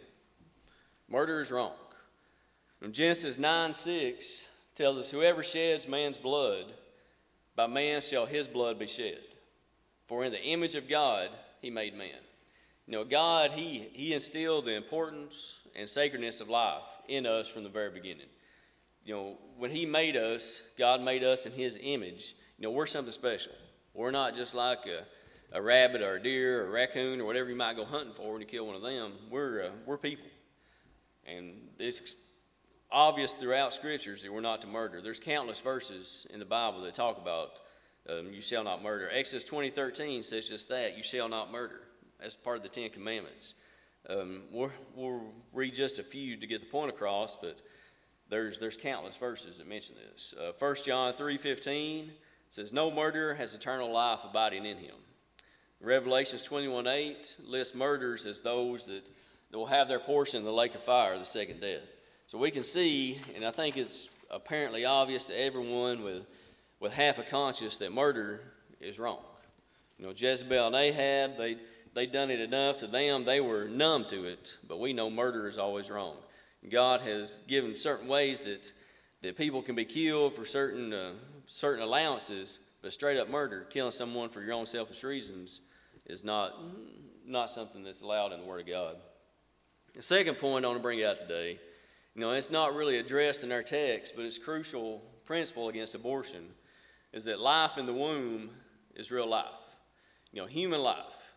Murder 1.08 1.40
is 1.40 1.52
wrong. 1.52 1.72
From 2.80 2.92
Genesis 2.92 3.38
9 3.38 3.72
6 3.72 4.48
tells 4.74 4.98
us, 4.98 5.10
Whoever 5.10 5.44
sheds 5.44 5.86
man's 5.86 6.18
blood, 6.18 6.72
by 7.54 7.68
man 7.68 8.00
shall 8.00 8.26
his 8.26 8.48
blood 8.48 8.78
be 8.78 8.88
shed. 8.88 9.20
For 10.06 10.24
in 10.24 10.32
the 10.32 10.42
image 10.42 10.74
of 10.74 10.88
God 10.88 11.30
he 11.60 11.70
made 11.70 11.96
man. 11.96 12.10
You 12.86 12.92
know, 12.92 13.04
God, 13.04 13.52
he, 13.52 13.88
he 13.92 14.14
instilled 14.14 14.64
the 14.64 14.74
importance 14.74 15.57
and 15.76 15.88
sacredness 15.88 16.40
of 16.40 16.48
life 16.48 16.82
in 17.08 17.26
us 17.26 17.48
from 17.48 17.62
the 17.62 17.68
very 17.68 17.90
beginning. 17.90 18.26
You 19.04 19.14
know, 19.14 19.38
when 19.56 19.70
he 19.70 19.86
made 19.86 20.16
us, 20.16 20.62
God 20.78 21.00
made 21.00 21.24
us 21.24 21.46
in 21.46 21.52
his 21.52 21.78
image. 21.80 22.34
You 22.58 22.64
know, 22.64 22.70
we're 22.70 22.86
something 22.86 23.12
special. 23.12 23.52
We're 23.94 24.10
not 24.10 24.36
just 24.36 24.54
like 24.54 24.86
a, 24.86 25.04
a 25.56 25.62
rabbit 25.62 26.02
or 26.02 26.16
a 26.16 26.22
deer 26.22 26.62
or 26.62 26.66
a 26.66 26.70
raccoon 26.70 27.20
or 27.20 27.24
whatever 27.24 27.48
you 27.48 27.56
might 27.56 27.76
go 27.76 27.84
hunting 27.84 28.12
for 28.12 28.32
when 28.32 28.40
you 28.40 28.46
kill 28.46 28.66
one 28.66 28.76
of 28.76 28.82
them. 28.82 29.12
We're, 29.30 29.64
uh, 29.64 29.70
we're 29.86 29.98
people. 29.98 30.26
And 31.26 31.54
it's 31.78 32.14
obvious 32.90 33.34
throughout 33.34 33.74
scriptures 33.74 34.22
that 34.22 34.32
we're 34.32 34.40
not 34.40 34.60
to 34.62 34.66
murder. 34.66 35.00
There's 35.00 35.20
countless 35.20 35.60
verses 35.60 36.26
in 36.30 36.38
the 36.38 36.44
Bible 36.44 36.82
that 36.82 36.94
talk 36.94 37.18
about 37.18 37.60
um, 38.08 38.32
you 38.32 38.40
shall 38.40 38.64
not 38.64 38.82
murder. 38.82 39.10
Exodus 39.12 39.44
20, 39.44 39.70
13 39.70 40.22
says 40.22 40.48
just 40.48 40.68
that, 40.70 40.96
you 40.96 41.02
shall 41.02 41.28
not 41.28 41.52
murder. 41.52 41.80
That's 42.20 42.34
part 42.34 42.56
of 42.56 42.62
the 42.62 42.68
Ten 42.68 42.90
Commandments. 42.90 43.54
Um, 44.08 44.42
we'll, 44.50 44.70
we'll 44.94 45.22
read 45.52 45.74
just 45.74 45.98
a 45.98 46.02
few 46.02 46.36
to 46.36 46.46
get 46.46 46.60
the 46.60 46.66
point 46.66 46.90
across, 46.90 47.36
but 47.36 47.60
there's, 48.30 48.58
there's 48.58 48.76
countless 48.76 49.16
verses 49.16 49.58
that 49.58 49.68
mention 49.68 49.96
this. 50.12 50.34
Uh, 50.38 50.52
1 50.58 50.74
John 50.84 51.12
3.15 51.12 52.10
says, 52.50 52.72
No 52.72 52.90
murderer 52.90 53.34
has 53.34 53.54
eternal 53.54 53.92
life 53.92 54.20
abiding 54.24 54.64
in 54.64 54.78
him. 54.78 54.94
Revelations 55.80 56.46
21.8 56.46 57.38
lists 57.46 57.74
murders 57.74 58.26
as 58.26 58.40
those 58.40 58.86
that, 58.86 59.08
that 59.50 59.58
will 59.58 59.66
have 59.66 59.88
their 59.88 60.00
portion 60.00 60.40
in 60.40 60.44
the 60.44 60.52
lake 60.52 60.74
of 60.74 60.82
fire, 60.82 61.16
the 61.18 61.24
second 61.24 61.60
death. 61.60 61.82
So 62.26 62.36
we 62.36 62.50
can 62.50 62.64
see, 62.64 63.18
and 63.34 63.44
I 63.44 63.50
think 63.50 63.76
it's 63.76 64.08
apparently 64.30 64.84
obvious 64.84 65.24
to 65.26 65.40
everyone 65.40 66.02
with, 66.02 66.26
with 66.80 66.92
half 66.92 67.18
a 67.18 67.22
conscience 67.22 67.78
that 67.78 67.92
murder 67.92 68.40
is 68.80 68.98
wrong. 68.98 69.22
You 69.98 70.06
know, 70.06 70.12
Jezebel 70.14 70.66
and 70.66 70.76
Ahab, 70.76 71.36
they 71.38 71.56
they'd 71.94 72.12
done 72.12 72.30
it 72.30 72.40
enough 72.40 72.78
to 72.78 72.86
them, 72.86 73.24
they 73.24 73.40
were 73.40 73.68
numb 73.68 74.04
to 74.06 74.24
it. 74.24 74.58
But 74.66 74.80
we 74.80 74.92
know 74.92 75.10
murder 75.10 75.48
is 75.48 75.58
always 75.58 75.90
wrong. 75.90 76.16
God 76.70 77.00
has 77.02 77.42
given 77.46 77.76
certain 77.76 78.08
ways 78.08 78.42
that, 78.42 78.72
that 79.22 79.36
people 79.36 79.62
can 79.62 79.74
be 79.74 79.84
killed 79.84 80.34
for 80.34 80.44
certain, 80.44 80.92
uh, 80.92 81.12
certain 81.46 81.82
allowances, 81.82 82.58
but 82.82 82.92
straight 82.92 83.18
up 83.18 83.28
murder, 83.28 83.66
killing 83.70 83.92
someone 83.92 84.28
for 84.28 84.42
your 84.42 84.54
own 84.54 84.66
selfish 84.66 85.04
reasons, 85.04 85.60
is 86.06 86.24
not, 86.24 86.54
not 87.26 87.50
something 87.50 87.82
that's 87.82 88.02
allowed 88.02 88.32
in 88.32 88.40
the 88.40 88.46
Word 88.46 88.60
of 88.60 88.66
God. 88.66 88.96
The 89.94 90.02
second 90.02 90.38
point 90.38 90.64
I 90.64 90.68
want 90.68 90.78
to 90.78 90.82
bring 90.82 91.02
out 91.04 91.18
today, 91.18 91.58
you 92.14 92.20
know, 92.20 92.32
it's 92.32 92.50
not 92.50 92.74
really 92.74 92.98
addressed 92.98 93.44
in 93.44 93.52
our 93.52 93.62
text, 93.62 94.14
but 94.16 94.24
it's 94.24 94.38
crucial 94.38 95.02
principle 95.24 95.68
against 95.68 95.94
abortion, 95.94 96.48
is 97.12 97.24
that 97.24 97.38
life 97.38 97.78
in 97.78 97.86
the 97.86 97.92
womb 97.92 98.50
is 98.94 99.10
real 99.10 99.28
life. 99.28 99.44
You 100.32 100.42
know, 100.42 100.46
human 100.46 100.80
life 100.80 101.27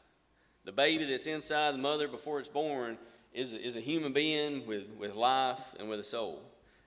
the 0.65 0.71
baby 0.71 1.05
that's 1.05 1.27
inside 1.27 1.73
the 1.73 1.79
mother 1.79 2.07
before 2.07 2.39
it's 2.39 2.49
born 2.49 2.97
is, 3.33 3.53
is 3.53 3.75
a 3.75 3.79
human 3.79 4.13
being 4.13 4.65
with, 4.65 4.87
with 4.97 5.15
life 5.15 5.73
and 5.79 5.89
with 5.89 5.99
a 5.99 6.03
soul. 6.03 6.41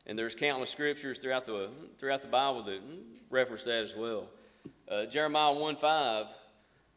And 0.07 0.19
there's 0.19 0.35
countless 0.35 0.71
scriptures 0.71 1.19
throughout 1.19 1.47
the, 1.47 1.71
throughout 1.97 2.23
the 2.23 2.29
Bible 2.29 2.63
that 2.65 2.81
reference 3.31 3.65
that 3.65 3.83
as 3.83 3.97
well. 3.97 4.29
Uh, 4.89 5.07
Jeremiah 5.07 5.53
1 5.53 5.77
5 5.77 6.27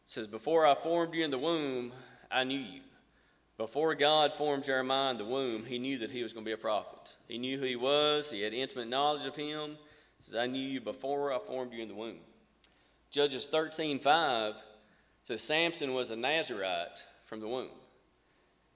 says, 0.06 0.28
Before 0.28 0.66
I 0.66 0.76
formed 0.76 1.13
you 1.13 1.24
in 1.24 1.32
the 1.32 1.38
womb, 1.38 1.94
I 2.30 2.44
knew 2.44 2.60
you. 2.60 2.82
Before 3.58 3.96
God 3.96 4.38
formed 4.38 4.66
Jeremiah 4.66 5.12
in 5.12 5.18
the 5.18 5.26
womb, 5.26 5.66
he 5.66 5.80
knew 5.80 5.98
that 6.00 6.12
he 6.12 6.22
was 6.22 6.32
going 6.32 6.46
to 6.46 6.50
be 6.50 6.54
a 6.54 6.58
prophet. 6.58 7.16
He 7.28 7.38
knew 7.38 7.58
who 7.58 7.66
he 7.66 7.76
was, 7.76 8.30
he 8.30 8.42
had 8.42 8.54
intimate 8.54 8.88
knowledge 8.88 9.26
of 9.26 9.36
him. 9.36 9.78
He 10.18 10.24
says, 10.24 10.36
I 10.36 10.46
knew 10.46 10.62
you 10.62 10.82
before 10.82 11.34
I 11.34 11.40
formed 11.40 11.74
you 11.74 11.82
in 11.82 11.88
the 11.88 11.96
womb. 11.96 12.20
Judges 13.10 13.48
13 13.48 14.00
5 14.00 14.56
so 15.28 15.36
Samson 15.36 15.94
was 15.94 16.10
a 16.10 16.16
Nazarite 16.16 17.06
from 17.26 17.42
the 17.42 17.50
womb. 17.50 17.68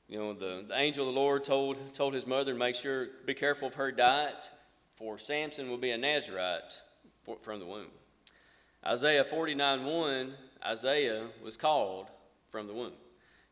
You 0.10 0.20
know, 0.20 0.34
the, 0.34 0.66
the 0.68 0.78
angel 0.78 1.08
of 1.08 1.16
the 1.16 1.18
Lord 1.18 1.46
told, 1.46 1.94
told 1.94 2.14
his 2.14 2.28
mother, 2.28 2.54
make 2.54 2.76
sure, 2.76 3.08
be 3.26 3.34
careful 3.34 3.70
of 3.70 3.76
her 3.76 3.90
diet, 3.90 4.52
for 4.96 5.18
Samson 5.18 5.70
will 5.70 5.78
be 5.78 5.92
a 5.92 5.98
Nazarite 5.98 6.82
for, 7.24 7.38
from 7.40 7.62
the 7.62 7.66
womb. 7.66 7.88
Isaiah 8.86 9.24
49 9.24 9.86
1, 9.86 10.34
Isaiah 10.66 11.28
was 11.42 11.56
called 11.56 12.08
from 12.50 12.68
the 12.68 12.74
womb. 12.74 12.92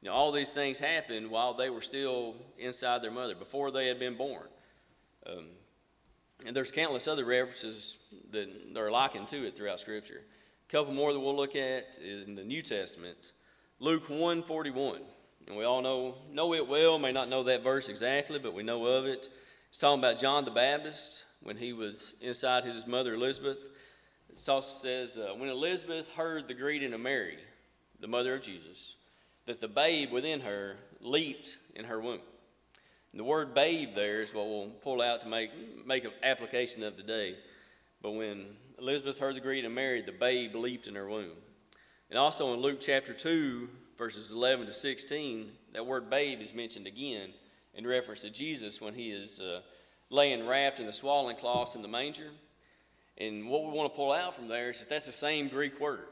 You 0.02 0.10
know, 0.10 0.14
all 0.14 0.34
these 0.34 0.52
things 0.52 0.78
happened 0.78 1.32
while 1.32 1.54
they 1.54 1.70
were 1.70 1.80
still 1.80 2.36
inside 2.58 3.02
their 3.02 3.12
mother, 3.12 3.34
before 3.34 3.72
they 3.72 3.88
had 3.88 3.98
been 3.98 4.18
born. 4.18 4.48
Um, 5.26 5.46
and 6.46 6.54
there's 6.54 6.74
countless 6.74 7.08
other 7.08 7.24
references 7.24 7.98
that 8.32 8.50
are 8.76 8.92
likened 8.92 9.30
to 9.30 9.48
it 9.48 9.56
throughout 9.56 9.80
Scripture. 9.80 10.24
Couple 10.69 10.93
more 10.93 11.12
that 11.12 11.19
we'll 11.19 11.36
look 11.36 11.55
at 11.55 11.97
in 11.97 12.36
the 12.36 12.43
New 12.43 12.62
Testament. 12.62 13.32
Luke 13.79 14.08
141. 14.08 15.01
And 15.47 15.58
we 15.58 15.63
all 15.63 15.82
know, 15.82 16.13
know 16.32 16.53
it 16.53 16.67
well, 16.67 16.99
may 16.99 17.12
not 17.12 17.27
know 17.27 17.41
that 17.41 17.63
verse 17.63 17.89
exactly, 17.89 18.38
but 18.38 18.53
we 18.53 18.62
know 18.62 18.86
of 18.86 19.08
it. 19.08 19.29
It's 19.69 19.79
talking 19.79 19.97
about 19.97 20.19
John 20.19 20.45
the 20.45 20.51
Baptist 20.51 21.25
when 21.41 21.58
he 21.58 21.73
was 21.73 22.13
inside 22.21 22.65
his 22.65 22.86
mother 22.86 23.15
Elizabeth. 23.15 23.71
It 24.29 24.47
also 24.47 24.88
says, 24.88 25.17
uh, 25.17 25.34
when 25.36 25.49
Elizabeth 25.49 26.13
heard 26.13 26.47
the 26.47 26.53
greeting 26.53 26.93
of 26.93 27.01
Mary, 27.01 27.39
the 27.99 28.08
mother 28.08 28.36
of 28.36 28.43
Jesus, 28.43 28.95
that 29.47 29.62
the 29.62 29.67
babe 29.67 30.12
within 30.12 30.39
her 30.41 30.75
leaped 31.01 31.58
in 31.73 31.86
her 31.86 31.99
womb. 31.99 32.21
And 33.12 33.19
the 33.19 33.23
word 33.23 33.55
babe 33.55 33.95
there 33.95 34.21
is 34.21 34.36
what 34.36 34.45
we'll 34.45 34.69
pull 34.69 35.01
out 35.01 35.21
to 35.21 35.27
make, 35.27 35.49
make 35.84 36.03
an 36.03 36.12
application 36.21 36.84
of 36.84 36.95
today. 36.95 37.38
But 38.03 38.12
when 38.12 38.45
Elizabeth 38.80 39.20
heard 39.20 39.36
the 39.36 39.42
greeting 39.42 39.65
of 39.65 39.72
Mary, 39.72 40.02
the 40.02 40.12
babe 40.12 40.56
leaped 40.56 40.88
in 40.88 40.96
her 40.96 41.10
womb. 41.10 41.38
And 42.10 42.18
also 42.18 42.54
in 42.54 42.62
Luke 42.62 42.80
chapter 42.80 43.13
2, 43.13 43.68
verses 43.98 44.32
11 44.32 44.68
to 44.68 44.74
16, 44.74 45.52
that 45.74 45.86
word 45.86 46.10
babe 46.10 46.42
is 46.42 46.54
mentioned 46.54 46.88
again 46.88 47.34
in 47.74 47.86
reference 47.86 48.22
to 48.22 48.30
Jesus 48.30 48.80
when 48.80 48.94
he 48.94 49.12
is 49.12 49.42
uh, 49.42 49.62
laying 50.10 50.48
wrapped 50.48 50.80
in 50.80 50.86
the 50.86 50.94
swaddling 50.94 51.36
cloths 51.36 51.76
in 51.76 51.82
the 51.82 51.88
manger. 51.88 52.30
And 53.18 53.50
what 53.50 53.65
we 53.65 53.72
want 53.72 53.92
to 53.92 53.96
pull 53.96 54.13
out 54.13 54.34
from 54.34 54.48
there 54.48 54.70
is 54.70 54.80
that 54.80 54.89
that's 54.89 55.06
the 55.06 55.12
same 55.12 55.50
Greek 55.50 55.80
word. 55.80 56.08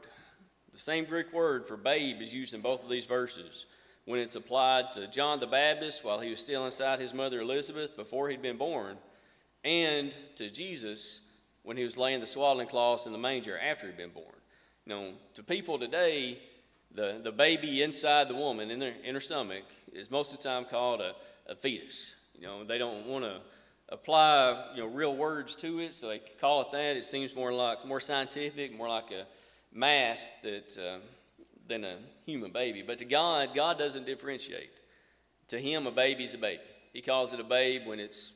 The 0.72 0.78
same 0.78 1.06
Greek 1.06 1.32
word 1.32 1.66
for 1.66 1.76
babe 1.76 2.20
is 2.20 2.34
used 2.34 2.54
in 2.54 2.60
both 2.60 2.84
of 2.84 2.90
these 2.90 3.06
verses 3.06 3.66
when 4.04 4.20
it's 4.20 4.36
applied 4.36 4.92
to 4.92 5.06
John 5.08 5.40
the 5.40 5.46
Baptist 5.46 6.04
while 6.04 6.20
he 6.20 6.30
was 6.30 6.40
still 6.40 6.64
inside 6.64 7.00
his 7.00 7.14
mother 7.14 7.40
Elizabeth 7.40 7.96
before 7.96 8.28
he'd 8.28 8.40
been 8.40 8.56
born, 8.56 8.96
and 9.64 10.14
to 10.36 10.48
Jesus 10.48 11.20
when 11.68 11.76
he 11.76 11.84
was 11.84 11.98
laying 11.98 12.18
the 12.18 12.26
swaddling 12.26 12.66
cloths 12.66 13.04
in 13.04 13.12
the 13.12 13.18
manger 13.18 13.58
after 13.58 13.86
he'd 13.86 13.96
been 13.98 14.08
born. 14.08 14.24
You 14.86 14.94
know, 14.94 15.10
to 15.34 15.42
people 15.42 15.78
today, 15.78 16.38
the, 16.94 17.20
the 17.22 17.30
baby 17.30 17.82
inside 17.82 18.28
the 18.28 18.34
woman 18.34 18.70
in, 18.70 18.78
their, 18.78 18.94
in 19.04 19.14
her 19.14 19.20
stomach 19.20 19.64
is 19.92 20.10
most 20.10 20.32
of 20.32 20.38
the 20.38 20.44
time 20.44 20.64
called 20.64 21.02
a, 21.02 21.12
a 21.46 21.54
fetus. 21.54 22.14
You 22.34 22.46
know, 22.46 22.64
they 22.64 22.78
don't 22.78 23.04
want 23.04 23.26
to 23.26 23.40
apply 23.90 24.70
you 24.76 24.80
know 24.80 24.88
real 24.88 25.14
words 25.14 25.54
to 25.56 25.80
it, 25.80 25.92
so 25.92 26.08
they 26.08 26.22
call 26.40 26.62
it 26.62 26.72
that. 26.72 26.96
It 26.96 27.04
seems 27.04 27.36
more 27.36 27.52
like 27.52 27.84
more 27.84 28.00
scientific, 28.00 28.74
more 28.74 28.88
like 28.88 29.10
a 29.10 29.26
mass 29.70 30.36
that 30.42 30.78
uh, 30.78 31.00
than 31.66 31.84
a 31.84 31.98
human 32.24 32.50
baby. 32.50 32.80
But 32.80 32.96
to 33.00 33.04
God, 33.04 33.50
God 33.54 33.78
doesn't 33.78 34.06
differentiate. 34.06 34.70
To 35.48 35.60
Him, 35.60 35.86
a 35.86 35.90
baby's 35.90 36.32
a 36.32 36.38
baby. 36.38 36.62
He 36.94 37.02
calls 37.02 37.34
it 37.34 37.40
a 37.40 37.44
babe 37.44 37.82
when 37.84 38.00
it's 38.00 38.32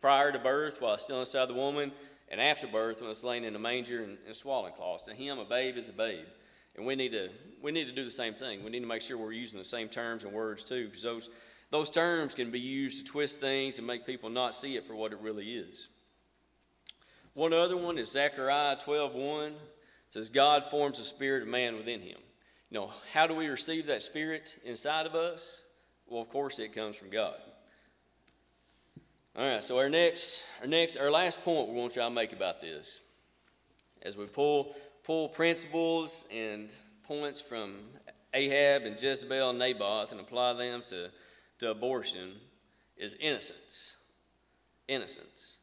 prior 0.00 0.32
to 0.32 0.38
birth, 0.40 0.82
while 0.82 0.94
it's 0.94 1.04
still 1.04 1.20
inside 1.20 1.48
the 1.48 1.54
woman 1.54 1.92
and 2.32 2.40
after 2.40 2.66
birth 2.66 3.02
when 3.02 3.10
it's 3.10 3.22
laying 3.22 3.44
in 3.44 3.54
a 3.54 3.58
manger 3.58 4.02
and, 4.02 4.16
and 4.26 4.34
swaddling 4.34 4.72
cloths. 4.72 5.04
To 5.04 5.14
him, 5.14 5.38
a 5.38 5.44
babe 5.44 5.76
is 5.76 5.90
a 5.90 5.92
babe. 5.92 6.24
And 6.74 6.86
we 6.86 6.96
need 6.96 7.12
to 7.12 7.28
we 7.62 7.70
need 7.70 7.84
to 7.84 7.92
do 7.92 8.04
the 8.04 8.10
same 8.10 8.34
thing. 8.34 8.64
We 8.64 8.70
need 8.70 8.80
to 8.80 8.86
make 8.86 9.02
sure 9.02 9.18
we're 9.18 9.32
using 9.32 9.58
the 9.58 9.64
same 9.64 9.88
terms 9.88 10.24
and 10.24 10.32
words 10.32 10.64
too, 10.64 10.86
because 10.86 11.02
those 11.02 11.30
those 11.70 11.90
terms 11.90 12.34
can 12.34 12.50
be 12.50 12.58
used 12.58 13.04
to 13.04 13.12
twist 13.12 13.40
things 13.40 13.78
and 13.78 13.86
make 13.86 14.06
people 14.06 14.30
not 14.30 14.54
see 14.54 14.76
it 14.76 14.86
for 14.86 14.96
what 14.96 15.12
it 15.12 15.18
really 15.20 15.54
is. 15.54 15.90
One 17.34 17.52
other 17.52 17.76
one 17.76 17.98
is 17.98 18.10
Zechariah 18.10 18.76
12:1 18.76 19.52
says 20.08 20.30
God 20.30 20.66
forms 20.70 20.98
the 20.98 21.04
spirit 21.04 21.42
of 21.42 21.48
man 21.48 21.76
within 21.76 22.00
him. 22.00 22.18
you 22.70 22.78
know, 22.78 22.90
how 23.12 23.26
do 23.26 23.34
we 23.34 23.48
receive 23.48 23.86
that 23.86 24.02
spirit 24.02 24.58
inside 24.64 25.04
of 25.04 25.14
us? 25.14 25.62
Well, 26.06 26.22
of 26.22 26.30
course, 26.30 26.58
it 26.58 26.74
comes 26.74 26.96
from 26.96 27.10
God. 27.10 27.36
All 29.34 29.46
right, 29.46 29.64
so 29.64 29.78
our 29.78 29.88
next, 29.88 30.44
our 30.60 30.66
next, 30.66 30.98
our 30.98 31.10
last 31.10 31.40
point 31.40 31.70
we 31.70 31.74
want 31.74 31.94
try 31.94 32.04
to 32.04 32.10
make 32.10 32.34
about 32.34 32.60
this, 32.60 33.00
as 34.02 34.14
we 34.14 34.26
pull 34.26 34.76
pull 35.04 35.30
principles 35.30 36.26
and 36.30 36.70
points 37.02 37.40
from 37.40 37.76
Ahab 38.34 38.82
and 38.82 39.00
Jezebel 39.00 39.48
and 39.48 39.58
Naboth 39.58 40.12
and 40.12 40.20
apply 40.20 40.52
them 40.52 40.82
to, 40.90 41.08
to 41.60 41.70
abortion, 41.70 42.34
is 42.98 43.16
innocence. 43.20 43.96
Innocence. 44.86 45.56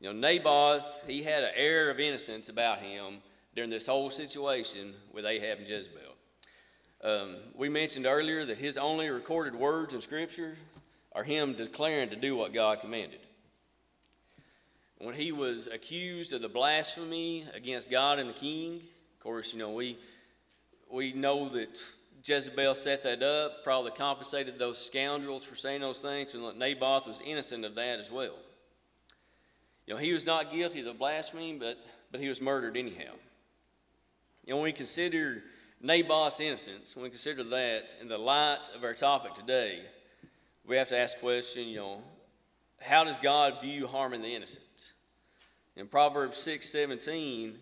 You 0.00 0.12
know, 0.12 0.18
Naboth, 0.18 1.04
he 1.06 1.22
had 1.22 1.44
an 1.44 1.52
air 1.54 1.90
of 1.90 2.00
innocence 2.00 2.48
about 2.48 2.80
him 2.80 3.18
during 3.54 3.70
this 3.70 3.86
whole 3.86 4.10
situation 4.10 4.92
with 5.12 5.24
Ahab 5.24 5.58
and 5.58 5.68
Jezebel. 5.68 6.00
Um, 7.04 7.36
we 7.54 7.68
mentioned 7.68 8.06
earlier 8.06 8.44
that 8.44 8.58
his 8.58 8.76
only 8.76 9.08
recorded 9.08 9.54
words 9.54 9.94
in 9.94 10.00
Scripture 10.00 10.56
are 11.14 11.24
him 11.24 11.54
declaring 11.54 12.10
to 12.10 12.16
do 12.16 12.36
what 12.36 12.52
God 12.52 12.80
commanded. 12.80 13.20
When 14.98 15.14
he 15.14 15.32
was 15.32 15.66
accused 15.66 16.32
of 16.32 16.42
the 16.42 16.48
blasphemy 16.48 17.44
against 17.54 17.90
God 17.90 18.18
and 18.18 18.30
the 18.30 18.34
king, 18.34 18.76
of 18.76 19.22
course, 19.22 19.52
you 19.52 19.58
know, 19.58 19.70
we, 19.70 19.98
we 20.90 21.12
know 21.12 21.48
that 21.50 21.78
Jezebel 22.24 22.74
set 22.74 23.02
that 23.02 23.22
up, 23.22 23.62
probably 23.64 23.90
compensated 23.90 24.58
those 24.58 24.78
scoundrels 24.84 25.44
for 25.44 25.56
saying 25.56 25.82
those 25.82 26.00
things, 26.00 26.32
and 26.34 26.58
Naboth 26.58 27.06
was 27.06 27.20
innocent 27.24 27.64
of 27.64 27.74
that 27.74 27.98
as 27.98 28.10
well. 28.10 28.36
You 29.86 29.94
know, 29.94 30.00
he 30.00 30.12
was 30.12 30.24
not 30.24 30.50
guilty 30.50 30.80
of 30.80 30.86
the 30.86 30.94
blasphemy, 30.94 31.52
but, 31.52 31.76
but 32.10 32.20
he 32.20 32.28
was 32.28 32.40
murdered 32.40 32.76
anyhow. 32.76 33.12
You 34.46 34.52
know, 34.52 34.56
when 34.56 34.64
we 34.64 34.72
consider 34.72 35.42
Naboth's 35.82 36.40
innocence, 36.40 36.96
when 36.96 37.02
we 37.02 37.10
consider 37.10 37.44
that 37.44 37.94
in 38.00 38.08
the 38.08 38.16
light 38.16 38.70
of 38.74 38.84
our 38.84 38.94
topic 38.94 39.34
today, 39.34 39.82
we 40.66 40.76
have 40.76 40.88
to 40.88 40.98
ask 40.98 41.18
question, 41.18 41.68
you 41.68 41.76
know, 41.76 42.02
how 42.80 43.04
does 43.04 43.18
God 43.18 43.60
view 43.60 43.86
harming 43.86 44.22
the 44.22 44.34
innocent? 44.34 44.92
In 45.76 45.86
Proverbs 45.86 46.38
6 46.38 46.68
17, 46.68 47.58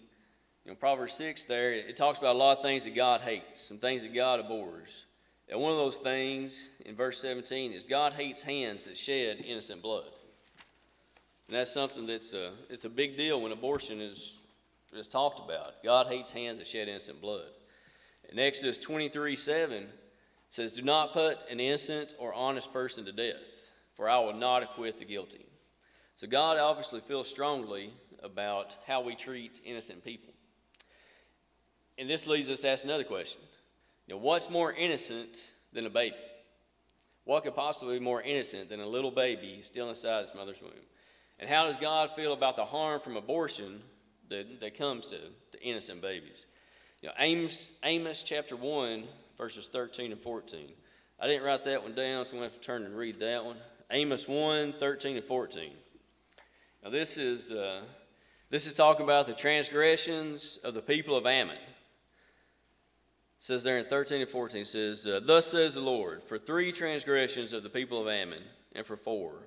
you 0.65 0.71
know, 0.71 0.75
Proverbs 0.75 1.15
6 1.15 1.45
there, 1.45 1.73
it 1.73 1.97
talks 1.97 2.19
about 2.19 2.37
a 2.37 2.39
lot 2.39 2.57
of 2.57 2.63
things 2.63 2.85
that 2.85 2.95
God 2.95 3.21
hates, 3.21 3.63
some 3.63 3.79
things 3.79 4.03
that 4.03 4.15
God 4.15 4.41
abhors. 4.41 5.07
And 5.49 5.61
one 5.61 5.73
of 5.73 5.79
those 5.79 5.99
things 5.99 6.71
in 6.87 6.95
verse 6.95 7.19
17 7.21 7.73
is 7.73 7.87
God 7.87 8.13
hates 8.13 8.43
hands 8.43 8.85
that 8.85 8.97
shed 8.97 9.45
innocent 9.47 9.83
blood. 9.83 10.11
And 11.49 11.57
that's 11.57 11.73
something 11.73 12.07
that's 12.07 12.33
a, 12.33 12.53
it's 12.71 12.85
a 12.85 12.89
big 12.89 13.17
deal 13.17 13.41
when 13.41 13.53
abortion 13.53 14.01
is, 14.01 14.39
is 14.95 15.09
talked 15.09 15.41
about. 15.41 15.83
God 15.83 16.07
hates 16.07 16.33
hands 16.33 16.59
that 16.59 16.67
shed 16.67 16.89
innocent 16.89 17.21
blood. 17.21 17.49
In 18.31 18.39
Exodus 18.39 18.79
23 18.79 19.37
7, 19.37 19.87
says, 20.53 20.75
Do 20.75 20.83
not 20.83 21.15
put 21.15 21.45
an 21.51 21.61
innocent 21.61 22.15
or 22.19 22.35
honest 22.35 22.75
person 22.75 23.07
to 23.07 23.13
death, 23.13 23.71
for 23.95 24.07
I 24.07 24.19
will 24.19 24.35
not 24.35 24.63
acquit 24.63 24.99
the 24.99 25.07
guilty. 25.07 25.47
So 26.15 26.27
God 26.27 26.59
obviously 26.59 27.01
feels 27.01 27.29
strongly 27.29 27.91
about 28.23 28.77
how 28.87 29.01
we 29.01 29.15
treat 29.15 29.63
innocent 29.65 30.05
people. 30.05 30.35
And 31.97 32.09
this 32.09 32.27
leads 32.27 32.51
us 32.51 32.61
to 32.61 32.69
ask 32.69 32.85
another 32.85 33.05
question. 33.05 33.41
You 34.07 34.15
know, 34.15 34.21
what's 34.21 34.51
more 34.51 34.73
innocent 34.75 35.53
than 35.73 35.87
a 35.87 35.91
baby? 35.91 36.17
What 37.25 37.45
could 37.45 37.55
possibly 37.55 37.99
be 37.99 38.05
more 38.05 38.21
innocent 38.21 38.69
than 38.69 38.81
a 38.81 38.87
little 38.87 39.11
baby 39.11 39.61
still 39.63 39.89
inside 39.89 40.21
its 40.21 40.35
mother's 40.35 40.61
womb? 40.61 40.73
And 41.39 41.49
how 41.49 41.65
does 41.65 41.79
God 41.79 42.11
feel 42.15 42.35
about 42.35 42.57
the 42.57 42.65
harm 42.67 43.01
from 43.01 43.17
abortion 43.17 43.81
that, 44.29 44.61
that 44.61 44.77
comes 44.77 45.07
to, 45.07 45.19
to 45.53 45.63
innocent 45.63 46.03
babies? 46.03 46.45
You 47.01 47.09
know, 47.09 47.15
Amos, 47.19 47.73
Amos 47.85 48.23
chapter 48.23 48.55
1 48.55 49.05
verses 49.37 49.69
13 49.69 50.13
and 50.13 50.21
14. 50.21 50.69
I 51.21 51.27
didn't 51.27 51.45
write 51.45 51.65
that 51.65 51.83
one 51.83 51.95
down, 51.95 52.25
so 52.25 52.33
I'm 52.33 52.39
going 52.39 52.51
to 52.51 52.55
have 52.55 52.61
to 52.61 52.67
turn 52.67 52.85
and 52.85 52.97
read 52.97 53.21
that 53.21 53.45
one. 53.45 53.57
Amos 53.91 54.27
1 54.27 54.73
13 54.73 55.17
and 55.17 55.25
14. 55.25 55.71
Now, 56.83 56.91
this 56.91 57.17
is, 57.17 57.53
uh, 57.53 57.83
this 58.51 58.67
is 58.67 58.75
talking 58.75 59.05
about 59.05 59.27
the 59.27 59.35
transgressions 59.35 60.59
of 60.65 60.75
the 60.75 60.83
people 60.83 61.17
of 61.17 61.27
Ammon. 61.27 61.57
It 61.57 61.63
says 63.39 63.63
there 63.63 63.79
in 63.79 63.85
13 63.85 64.23
and 64.23 64.31
14, 64.31 64.63
it 64.63 64.67
says, 64.67 65.07
uh, 65.07 65.21
Thus 65.23 65.47
says 65.47 65.75
the 65.75 65.81
Lord, 65.81 66.25
for 66.25 66.39
three 66.39 66.73
transgressions 66.73 67.53
of 67.53 67.63
the 67.63 67.71
people 67.71 68.01
of 68.01 68.09
Ammon, 68.09 68.43
and 68.75 68.85
for 68.85 68.97
four, 68.97 69.47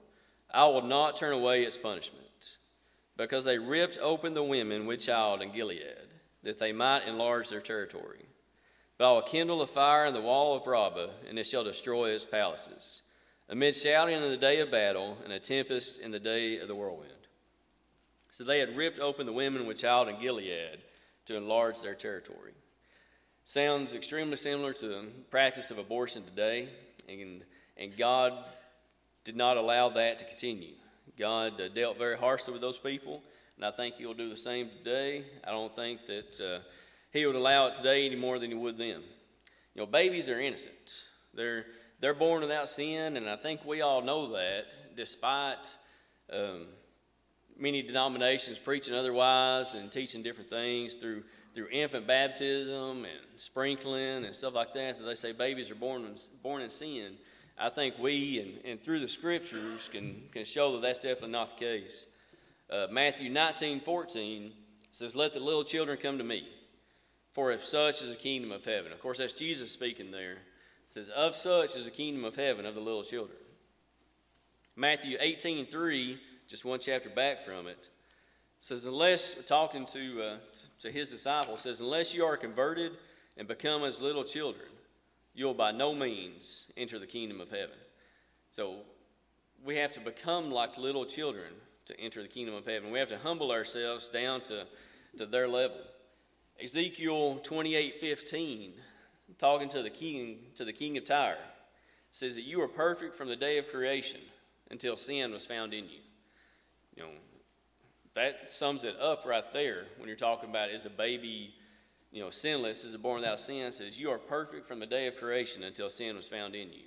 I 0.53 0.65
will 0.67 0.83
not 0.83 1.17
turn 1.17 1.33
away 1.33 1.63
its 1.63 1.77
punishment, 1.77 2.57
because 3.17 3.43
they 3.43 3.57
ripped 3.57 3.97
open 4.01 4.33
the 4.33 4.43
women 4.43 4.85
with 4.85 5.01
child 5.01 5.41
in 5.41 5.51
Gilead, 5.51 6.07
that 6.43 6.57
they 6.57 6.71
might 6.71 7.07
enlarge 7.07 7.49
their 7.49 7.61
territory. 7.61 8.25
But 8.97 9.09
I 9.09 9.13
will 9.13 9.21
kindle 9.21 9.61
a 9.61 9.67
fire 9.67 10.05
in 10.05 10.13
the 10.13 10.21
wall 10.21 10.55
of 10.55 10.67
Rabbah, 10.67 11.09
and 11.27 11.37
it 11.37 11.45
shall 11.45 11.63
destroy 11.63 12.11
its 12.11 12.25
palaces, 12.25 13.01
amid 13.49 13.75
shouting 13.75 14.15
in 14.15 14.29
the 14.29 14.37
day 14.37 14.59
of 14.59 14.71
battle, 14.71 15.17
and 15.23 15.33
a 15.33 15.39
tempest 15.39 15.99
in 15.99 16.11
the 16.11 16.19
day 16.19 16.59
of 16.59 16.67
the 16.67 16.75
whirlwind. 16.75 17.11
So 18.29 18.43
they 18.43 18.59
had 18.59 18.77
ripped 18.77 18.99
open 18.99 19.25
the 19.25 19.33
women 19.33 19.65
with 19.65 19.77
child 19.77 20.07
in 20.07 20.19
Gilead 20.19 20.79
to 21.25 21.35
enlarge 21.35 21.81
their 21.81 21.93
territory. 21.93 22.53
Sounds 23.43 23.93
extremely 23.93 24.37
similar 24.37 24.73
to 24.73 24.87
the 24.87 25.05
practice 25.29 25.71
of 25.71 25.77
abortion 25.77 26.23
today, 26.23 26.69
and, 27.09 27.43
and 27.77 27.95
God 27.97 28.33
did 29.23 29.35
not 29.35 29.57
allow 29.57 29.89
that 29.89 30.19
to 30.19 30.25
continue. 30.25 30.73
God 31.17 31.59
uh, 31.59 31.67
dealt 31.69 31.97
very 31.97 32.17
harshly 32.17 32.53
with 32.53 32.61
those 32.61 32.77
people, 32.77 33.21
and 33.57 33.65
I 33.65 33.71
think 33.71 33.95
He'll 33.95 34.13
do 34.13 34.29
the 34.29 34.37
same 34.37 34.69
today. 34.69 35.25
I 35.43 35.51
don't 35.51 35.75
think 35.75 36.05
that. 36.05 36.39
Uh, 36.39 36.59
he 37.15 37.25
would 37.25 37.35
allow 37.35 37.67
it 37.67 37.75
today 37.75 38.05
any 38.05 38.15
more 38.15 38.37
than 38.39 38.51
he 38.51 38.57
would 38.57 38.77
then. 38.77 39.01
You 39.73 39.81
know, 39.81 39.85
babies 39.85 40.29
are 40.29 40.39
innocent. 40.39 41.07
They're, 41.33 41.65
they're 41.99 42.13
born 42.13 42.41
without 42.41 42.69
sin, 42.69 43.17
and 43.17 43.29
I 43.29 43.35
think 43.35 43.65
we 43.65 43.81
all 43.81 44.01
know 44.01 44.27
that, 44.33 44.95
despite 44.95 45.77
um, 46.31 46.67
many 47.57 47.81
denominations 47.81 48.59
preaching 48.59 48.93
otherwise 48.93 49.73
and 49.75 49.91
teaching 49.91 50.23
different 50.23 50.49
things 50.49 50.95
through, 50.95 51.23
through 51.53 51.67
infant 51.71 52.05
baptism 52.05 53.05
and 53.05 53.19
sprinkling 53.37 54.25
and 54.25 54.35
stuff 54.35 54.53
like 54.53 54.73
that, 54.73 54.97
that 54.99 55.05
they 55.05 55.15
say 55.15 55.31
babies 55.31 55.71
are 55.71 55.75
born 55.75 56.03
in, 56.03 56.15
born 56.43 56.61
in 56.61 56.69
sin. 56.69 57.15
I 57.57 57.69
think 57.69 57.95
we, 57.97 58.39
and, 58.39 58.71
and 58.71 58.81
through 58.81 58.99
the 58.99 59.07
scriptures, 59.07 59.89
can, 59.91 60.23
can 60.31 60.43
show 60.43 60.73
that 60.73 60.81
that's 60.81 60.99
definitely 60.99 61.31
not 61.31 61.57
the 61.57 61.65
case. 61.65 62.05
Uh, 62.69 62.87
Matthew 62.91 63.29
19 63.29 63.79
14 63.79 64.51
says, 64.91 65.15
Let 65.15 65.33
the 65.33 65.39
little 65.39 65.63
children 65.63 65.97
come 65.97 66.17
to 66.17 66.23
me 66.23 66.45
for 67.35 67.51
if 67.51 67.65
such 67.65 68.01
is 68.01 68.11
the 68.11 68.15
kingdom 68.15 68.53
of 68.53 68.63
heaven. 68.63 68.93
Of 68.93 69.01
course, 69.01 69.17
that's 69.17 69.33
Jesus 69.33 69.69
speaking 69.69 70.09
there. 70.09 70.31
It 70.31 70.39
says, 70.87 71.09
Of 71.09 71.35
such 71.35 71.75
is 71.75 71.83
the 71.83 71.91
kingdom 71.91 72.23
of 72.23 72.37
heaven 72.37 72.65
of 72.65 72.75
the 72.75 72.81
little 72.81 73.03
children. 73.03 73.37
Matthew 74.77 75.17
18 75.19 75.65
3, 75.65 76.17
just 76.47 76.63
one 76.63 76.79
chapter 76.79 77.09
back 77.09 77.41
from 77.41 77.67
it, 77.67 77.89
says, 78.61 78.85
Unless, 78.85 79.33
talking 79.47 79.85
to, 79.87 80.23
uh, 80.23 80.37
to 80.79 80.89
his 80.89 81.09
disciples, 81.09 81.59
says, 81.59 81.81
Unless 81.81 82.13
you 82.13 82.23
are 82.23 82.37
converted 82.37 82.93
and 83.35 83.49
become 83.49 83.83
as 83.83 84.01
little 84.01 84.23
children, 84.23 84.69
you'll 85.33 85.53
by 85.53 85.73
no 85.73 85.93
means 85.93 86.67
enter 86.77 86.99
the 86.99 87.05
kingdom 87.05 87.41
of 87.41 87.49
heaven. 87.49 87.75
So 88.53 88.77
we 89.65 89.75
have 89.75 89.91
to 89.91 89.99
become 89.99 90.51
like 90.51 90.77
little 90.77 91.03
children 91.03 91.51
to 91.87 91.99
enter 91.99 92.21
the 92.21 92.29
kingdom 92.29 92.55
of 92.55 92.65
heaven. 92.65 92.91
We 92.91 92.99
have 92.99 93.09
to 93.09 93.17
humble 93.17 93.51
ourselves 93.51 94.07
down 94.07 94.39
to, 94.43 94.67
to 95.17 95.25
their 95.25 95.49
level. 95.49 95.81
Ezekiel 96.61 97.39
28 97.43 97.99
15, 97.99 98.73
talking 99.37 99.69
to 99.69 99.81
the 99.81 99.89
king, 99.89 100.37
to 100.55 100.63
the 100.63 100.71
king 100.71 100.97
of 100.97 101.03
Tyre, 101.03 101.37
says 102.11 102.35
that 102.35 102.43
you 102.43 102.61
are 102.61 102.67
perfect 102.67 103.15
from 103.15 103.27
the 103.27 103.35
day 103.35 103.57
of 103.57 103.67
creation 103.67 104.21
until 104.71 104.95
sin 104.95 105.33
was 105.33 105.45
found 105.45 105.73
in 105.73 105.83
you. 105.85 105.99
You 106.95 107.03
know, 107.03 107.09
that 108.13 108.49
sums 108.49 108.85
it 108.85 108.95
up 109.01 109.25
right 109.25 109.51
there 109.51 109.87
when 109.97 110.07
you're 110.07 110.15
talking 110.15 110.49
about 110.49 110.69
is 110.69 110.85
a 110.85 110.89
baby, 110.89 111.53
you 112.13 112.21
know, 112.21 112.29
sinless, 112.29 112.85
is 112.85 112.93
a 112.93 112.99
born 112.99 113.19
without 113.19 113.41
sin, 113.41 113.71
says 113.73 113.99
you 113.99 114.09
are 114.09 114.17
perfect 114.17 114.65
from 114.65 114.79
the 114.79 114.85
day 114.85 115.07
of 115.07 115.17
creation 115.17 115.63
until 115.63 115.89
sin 115.89 116.15
was 116.15 116.29
found 116.29 116.55
in 116.55 116.71
you. 116.71 116.85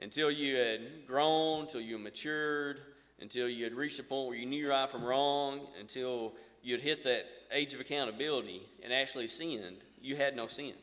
Until 0.00 0.30
you 0.30 0.56
had 0.56 1.06
grown, 1.06 1.62
until 1.62 1.82
you 1.82 1.98
matured, 1.98 2.80
until 3.20 3.50
you 3.50 3.64
had 3.64 3.74
reached 3.74 4.00
a 4.00 4.02
point 4.02 4.28
where 4.28 4.38
you 4.38 4.46
knew 4.46 4.70
right 4.70 4.88
from 4.88 5.04
wrong, 5.04 5.60
until 5.78 6.32
you 6.62 6.72
had 6.72 6.82
hit 6.82 7.04
that 7.04 7.26
age 7.52 7.74
of 7.74 7.80
accountability 7.80 8.62
and 8.82 8.92
actually 8.92 9.26
sinned, 9.26 9.84
you 10.00 10.16
had 10.16 10.36
no 10.36 10.46
sin. 10.46 10.74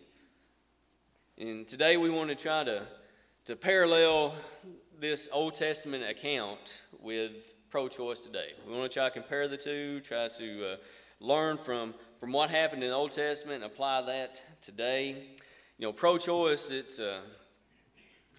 And 1.38 1.68
today 1.68 1.98
we 1.98 2.10
want 2.10 2.30
to 2.30 2.36
try 2.36 2.64
to, 2.64 2.84
to 3.46 3.56
parallel 3.56 4.36
this 5.00 5.30
Old 5.32 5.54
Testament 5.54 6.04
account 6.10 6.84
with 7.00 7.54
pro 7.70 7.88
choice 7.88 8.24
today. 8.24 8.54
We 8.68 8.74
want 8.74 8.92
to 8.92 8.94
try 8.94 9.06
to 9.06 9.12
compare 9.12 9.48
the 9.48 9.58
two, 9.58 10.00
try 10.02 10.28
to 10.30 10.74
uh, 10.74 10.76
learn 11.20 11.58
from, 11.58 11.94
from 12.20 12.32
what 12.32 12.50
happened 12.50 12.84
in 12.84 12.90
the 12.90 12.96
Old 12.96 13.12
Testament 13.12 13.64
and 13.64 13.72
apply 13.72 14.02
that 14.04 14.42
today. 14.62 15.28
You 15.78 15.88
know, 15.88 15.94
pro 15.94 16.18
choice, 16.18 16.72
it's 16.72 17.00
uh, 17.00 17.22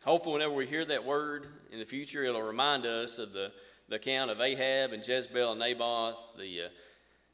hopefully 0.04 0.34
whenever 0.34 0.54
we 0.54 0.66
hear 0.66 0.84
that 0.84 1.04
word 1.04 1.46
in 1.70 1.78
the 1.78 1.84
future, 1.84 2.24
it'll 2.24 2.42
remind 2.42 2.84
us 2.84 3.18
of 3.18 3.32
the, 3.32 3.52
the 3.88 3.96
account 3.96 4.30
of 4.30 4.40
Ahab 4.40 4.92
and 4.92 5.06
Jezebel 5.06 5.52
and 5.52 5.60
Naboth, 5.60 6.18
the 6.36 6.62
uh, 6.64 6.68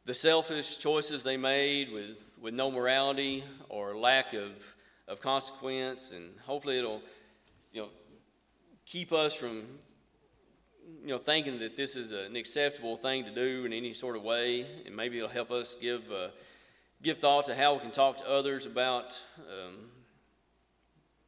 the 0.04 0.14
selfish 0.14 0.76
choices 0.76 1.22
they 1.22 1.36
made 1.36 1.90
with, 1.90 2.36
with 2.40 2.52
no 2.52 2.70
morality 2.70 3.42
or 3.70 3.96
lack 3.96 4.34
of, 4.34 4.76
of 5.08 5.20
consequence, 5.20 6.12
and 6.12 6.38
hopefully 6.40 6.78
it'll, 6.78 7.00
you 7.72 7.82
know, 7.82 7.88
keep 8.84 9.12
us 9.12 9.34
from, 9.34 9.62
you 11.02 11.08
know, 11.08 11.18
thinking 11.18 11.58
that 11.58 11.74
this 11.74 11.96
is 11.96 12.12
an 12.12 12.36
acceptable 12.36 12.96
thing 12.96 13.24
to 13.24 13.34
do 13.34 13.64
in 13.64 13.72
any 13.72 13.94
sort 13.94 14.14
of 14.14 14.22
way, 14.22 14.66
and 14.84 14.94
maybe 14.94 15.16
it'll 15.16 15.28
help 15.28 15.50
us 15.50 15.74
give, 15.80 16.12
uh, 16.12 16.28
give 17.02 17.16
thought 17.16 17.46
to 17.46 17.54
how 17.54 17.72
we 17.72 17.80
can 17.80 17.90
talk 17.90 18.18
to 18.18 18.28
others 18.28 18.66
about 18.66 19.18
um, 19.38 19.86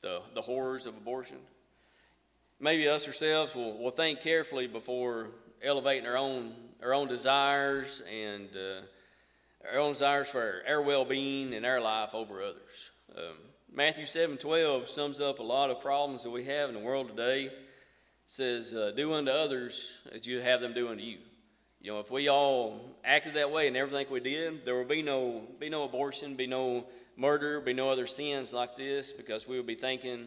the, 0.02 0.20
the 0.34 0.42
horrors 0.42 0.84
of 0.84 0.94
abortion. 0.96 1.38
Maybe 2.60 2.88
us 2.88 3.06
ourselves 3.06 3.54
will, 3.54 3.78
will 3.78 3.90
think 3.90 4.20
carefully 4.20 4.66
before 4.66 5.28
elevating 5.62 6.06
our 6.06 6.16
own, 6.16 6.52
our 6.82 6.94
own 6.94 7.08
desires 7.08 8.02
and 8.10 8.48
uh, 8.56 9.70
our 9.72 9.78
own 9.78 9.92
desires 9.92 10.28
for 10.28 10.62
our, 10.68 10.82
well-being 10.82 11.54
and 11.54 11.66
our 11.66 11.80
life 11.80 12.14
over 12.14 12.42
others. 12.42 12.90
Um, 13.16 13.36
Matthew 13.72 14.06
7 14.06 14.36
12 14.36 14.88
sums 14.88 15.20
up 15.20 15.38
a 15.38 15.42
lot 15.42 15.70
of 15.70 15.80
problems 15.80 16.22
that 16.22 16.30
we 16.30 16.44
have 16.44 16.68
in 16.68 16.74
the 16.74 16.80
world 16.80 17.08
today. 17.08 17.46
It 17.46 17.52
says, 18.26 18.74
uh, 18.74 18.92
Do 18.96 19.14
unto 19.14 19.30
others 19.30 19.98
as 20.12 20.26
you 20.26 20.40
have 20.40 20.60
them 20.60 20.72
do 20.72 20.88
unto 20.88 21.02
you. 21.02 21.18
You 21.80 21.92
know, 21.92 22.00
if 22.00 22.10
we 22.10 22.28
all 22.28 22.80
acted 23.04 23.34
that 23.34 23.52
way 23.52 23.68
and 23.68 23.76
everything 23.76 24.06
we 24.10 24.20
did, 24.20 24.64
there 24.64 24.76
would 24.76 24.88
be 24.88 25.02
no, 25.02 25.42
be 25.60 25.68
no 25.68 25.84
abortion, 25.84 26.34
be 26.34 26.46
no 26.46 26.86
murder, 27.16 27.60
be 27.60 27.72
no 27.72 27.90
other 27.90 28.06
sins 28.06 28.52
like 28.52 28.76
this 28.76 29.12
because 29.12 29.46
we 29.46 29.56
would 29.56 29.66
be 29.66 29.74
thinking 29.74 30.26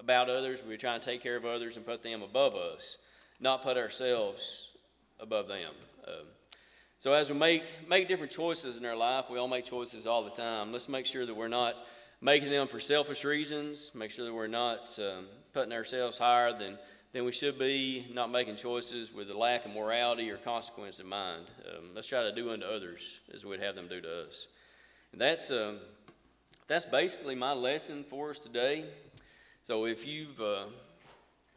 about 0.00 0.28
others. 0.28 0.62
We 0.62 0.70
would 0.70 0.80
try 0.80 0.98
to 0.98 1.04
take 1.04 1.22
care 1.22 1.36
of 1.36 1.44
others 1.44 1.76
and 1.76 1.86
put 1.86 2.02
them 2.02 2.22
above 2.22 2.54
us, 2.54 2.96
not 3.40 3.62
put 3.62 3.76
ourselves 3.76 4.68
above 5.18 5.48
them. 5.48 5.72
Um, 6.06 6.26
so 6.98 7.12
as 7.14 7.30
we 7.30 7.38
make, 7.38 7.64
make 7.88 8.08
different 8.08 8.30
choices 8.30 8.76
in 8.76 8.84
our 8.84 8.96
life, 8.96 9.30
we 9.30 9.38
all 9.38 9.48
make 9.48 9.64
choices 9.64 10.06
all 10.06 10.22
the 10.22 10.30
time. 10.30 10.72
Let's 10.72 10.88
make 10.88 11.06
sure 11.06 11.24
that 11.24 11.34
we're 11.34 11.48
not 11.48 11.74
making 12.20 12.50
them 12.50 12.68
for 12.68 12.78
selfish 12.78 13.24
reasons, 13.24 13.92
make 13.94 14.10
sure 14.10 14.26
that 14.26 14.34
we're 14.34 14.46
not 14.46 14.98
um, 14.98 15.24
putting 15.54 15.72
ourselves 15.72 16.18
higher 16.18 16.52
than, 16.52 16.78
than 17.14 17.24
we 17.24 17.32
should 17.32 17.58
be, 17.58 18.06
not 18.12 18.30
making 18.30 18.56
choices 18.56 19.14
with 19.14 19.30
a 19.30 19.38
lack 19.38 19.64
of 19.64 19.72
morality 19.72 20.30
or 20.30 20.36
consequence 20.36 21.00
in 21.00 21.06
mind. 21.06 21.46
Um, 21.66 21.86
let's 21.94 22.06
try 22.06 22.22
to 22.22 22.34
do 22.34 22.50
unto 22.50 22.66
others 22.66 23.20
as 23.32 23.46
we'd 23.46 23.60
have 23.60 23.74
them 23.74 23.88
do 23.88 24.02
to 24.02 24.26
us. 24.26 24.48
And 25.12 25.20
that's, 25.20 25.50
um, 25.50 25.78
that's 26.66 26.84
basically 26.84 27.34
my 27.34 27.54
lesson 27.54 28.04
for 28.04 28.28
us 28.28 28.38
today. 28.38 28.84
So 29.62 29.86
if 29.86 30.06
you've 30.06 30.38
uh, 30.40 30.66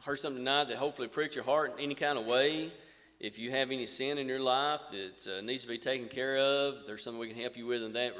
heard 0.04 0.18
something 0.18 0.40
tonight 0.40 0.68
that 0.68 0.76
hopefully 0.76 1.08
pricked 1.08 1.34
your 1.34 1.44
heart 1.44 1.72
in 1.78 1.82
any 1.82 1.94
kind 1.94 2.18
of 2.18 2.26
way, 2.26 2.70
if 3.20 3.38
you 3.38 3.50
have 3.50 3.70
any 3.70 3.86
sin 3.86 4.18
in 4.18 4.28
your 4.28 4.40
life 4.40 4.82
that 4.92 5.38
uh, 5.38 5.40
needs 5.40 5.62
to 5.62 5.68
be 5.68 5.78
taken 5.78 6.08
care 6.08 6.36
of, 6.36 6.86
there's 6.86 7.02
something 7.02 7.18
we 7.18 7.28
can 7.28 7.40
help 7.40 7.56
you 7.56 7.66
with 7.66 7.82
in 7.82 7.94
that 7.94 8.12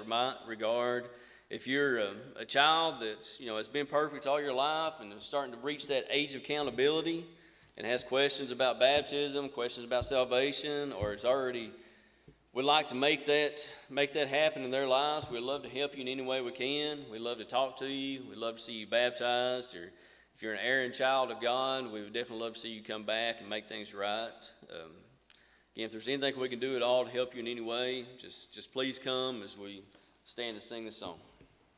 regard. 0.46 1.08
If 1.50 1.66
you're 1.66 1.98
a, 1.98 2.12
a 2.36 2.44
child 2.46 3.02
that's 3.02 3.38
you 3.38 3.46
know 3.46 3.58
has 3.58 3.68
been 3.68 3.84
perfect 3.84 4.26
all 4.26 4.40
your 4.40 4.54
life 4.54 4.94
and 5.00 5.12
is 5.12 5.24
starting 5.24 5.52
to 5.52 5.58
reach 5.58 5.88
that 5.88 6.06
age 6.08 6.34
of 6.34 6.40
accountability 6.40 7.26
and 7.76 7.86
has 7.86 8.02
questions 8.02 8.50
about 8.50 8.80
baptism, 8.80 9.50
questions 9.50 9.86
about 9.86 10.06
salvation, 10.06 10.90
or 10.90 11.12
it's 11.12 11.26
already 11.26 11.70
would 12.54 12.64
like 12.64 12.86
to 12.88 12.94
make 12.94 13.26
that 13.26 13.68
make 13.90 14.12
that 14.14 14.28
happen 14.28 14.62
in 14.62 14.70
their 14.70 14.86
lives, 14.86 15.28
we'd 15.30 15.40
love 15.40 15.62
to 15.64 15.68
help 15.68 15.94
you 15.96 16.00
in 16.00 16.08
any 16.08 16.22
way 16.22 16.40
we 16.40 16.52
can. 16.52 17.00
We'd 17.10 17.20
love 17.20 17.38
to 17.38 17.44
talk 17.44 17.76
to 17.78 17.86
you. 17.86 18.22
We'd 18.30 18.38
love 18.38 18.56
to 18.56 18.62
see 18.62 18.72
you 18.72 18.86
baptized, 18.86 19.76
or 19.76 19.92
if 20.34 20.42
you're 20.42 20.52
an 20.52 20.60
errant 20.62 20.94
child 20.94 21.30
of 21.30 21.40
God, 21.40 21.92
we 21.92 22.02
would 22.02 22.12
definitely 22.12 22.44
love 22.44 22.54
to 22.54 22.60
see 22.60 22.70
you 22.70 22.82
come 22.82 23.04
back 23.04 23.40
and 23.40 23.48
make 23.48 23.66
things 23.66 23.94
right. 23.94 24.30
Um, 24.70 24.90
again, 25.74 25.86
if 25.86 25.92
there's 25.92 26.08
anything 26.08 26.38
we 26.38 26.48
can 26.48 26.58
do 26.58 26.76
at 26.76 26.82
all 26.82 27.04
to 27.04 27.10
help 27.10 27.34
you 27.34 27.40
in 27.40 27.46
any 27.46 27.60
way, 27.60 28.06
just 28.18 28.52
just 28.52 28.72
please 28.72 28.98
come 28.98 29.42
as 29.42 29.56
we 29.56 29.84
stand 30.24 30.54
and 30.54 30.62
sing 30.62 30.84
this 30.84 30.96
song. 30.96 31.18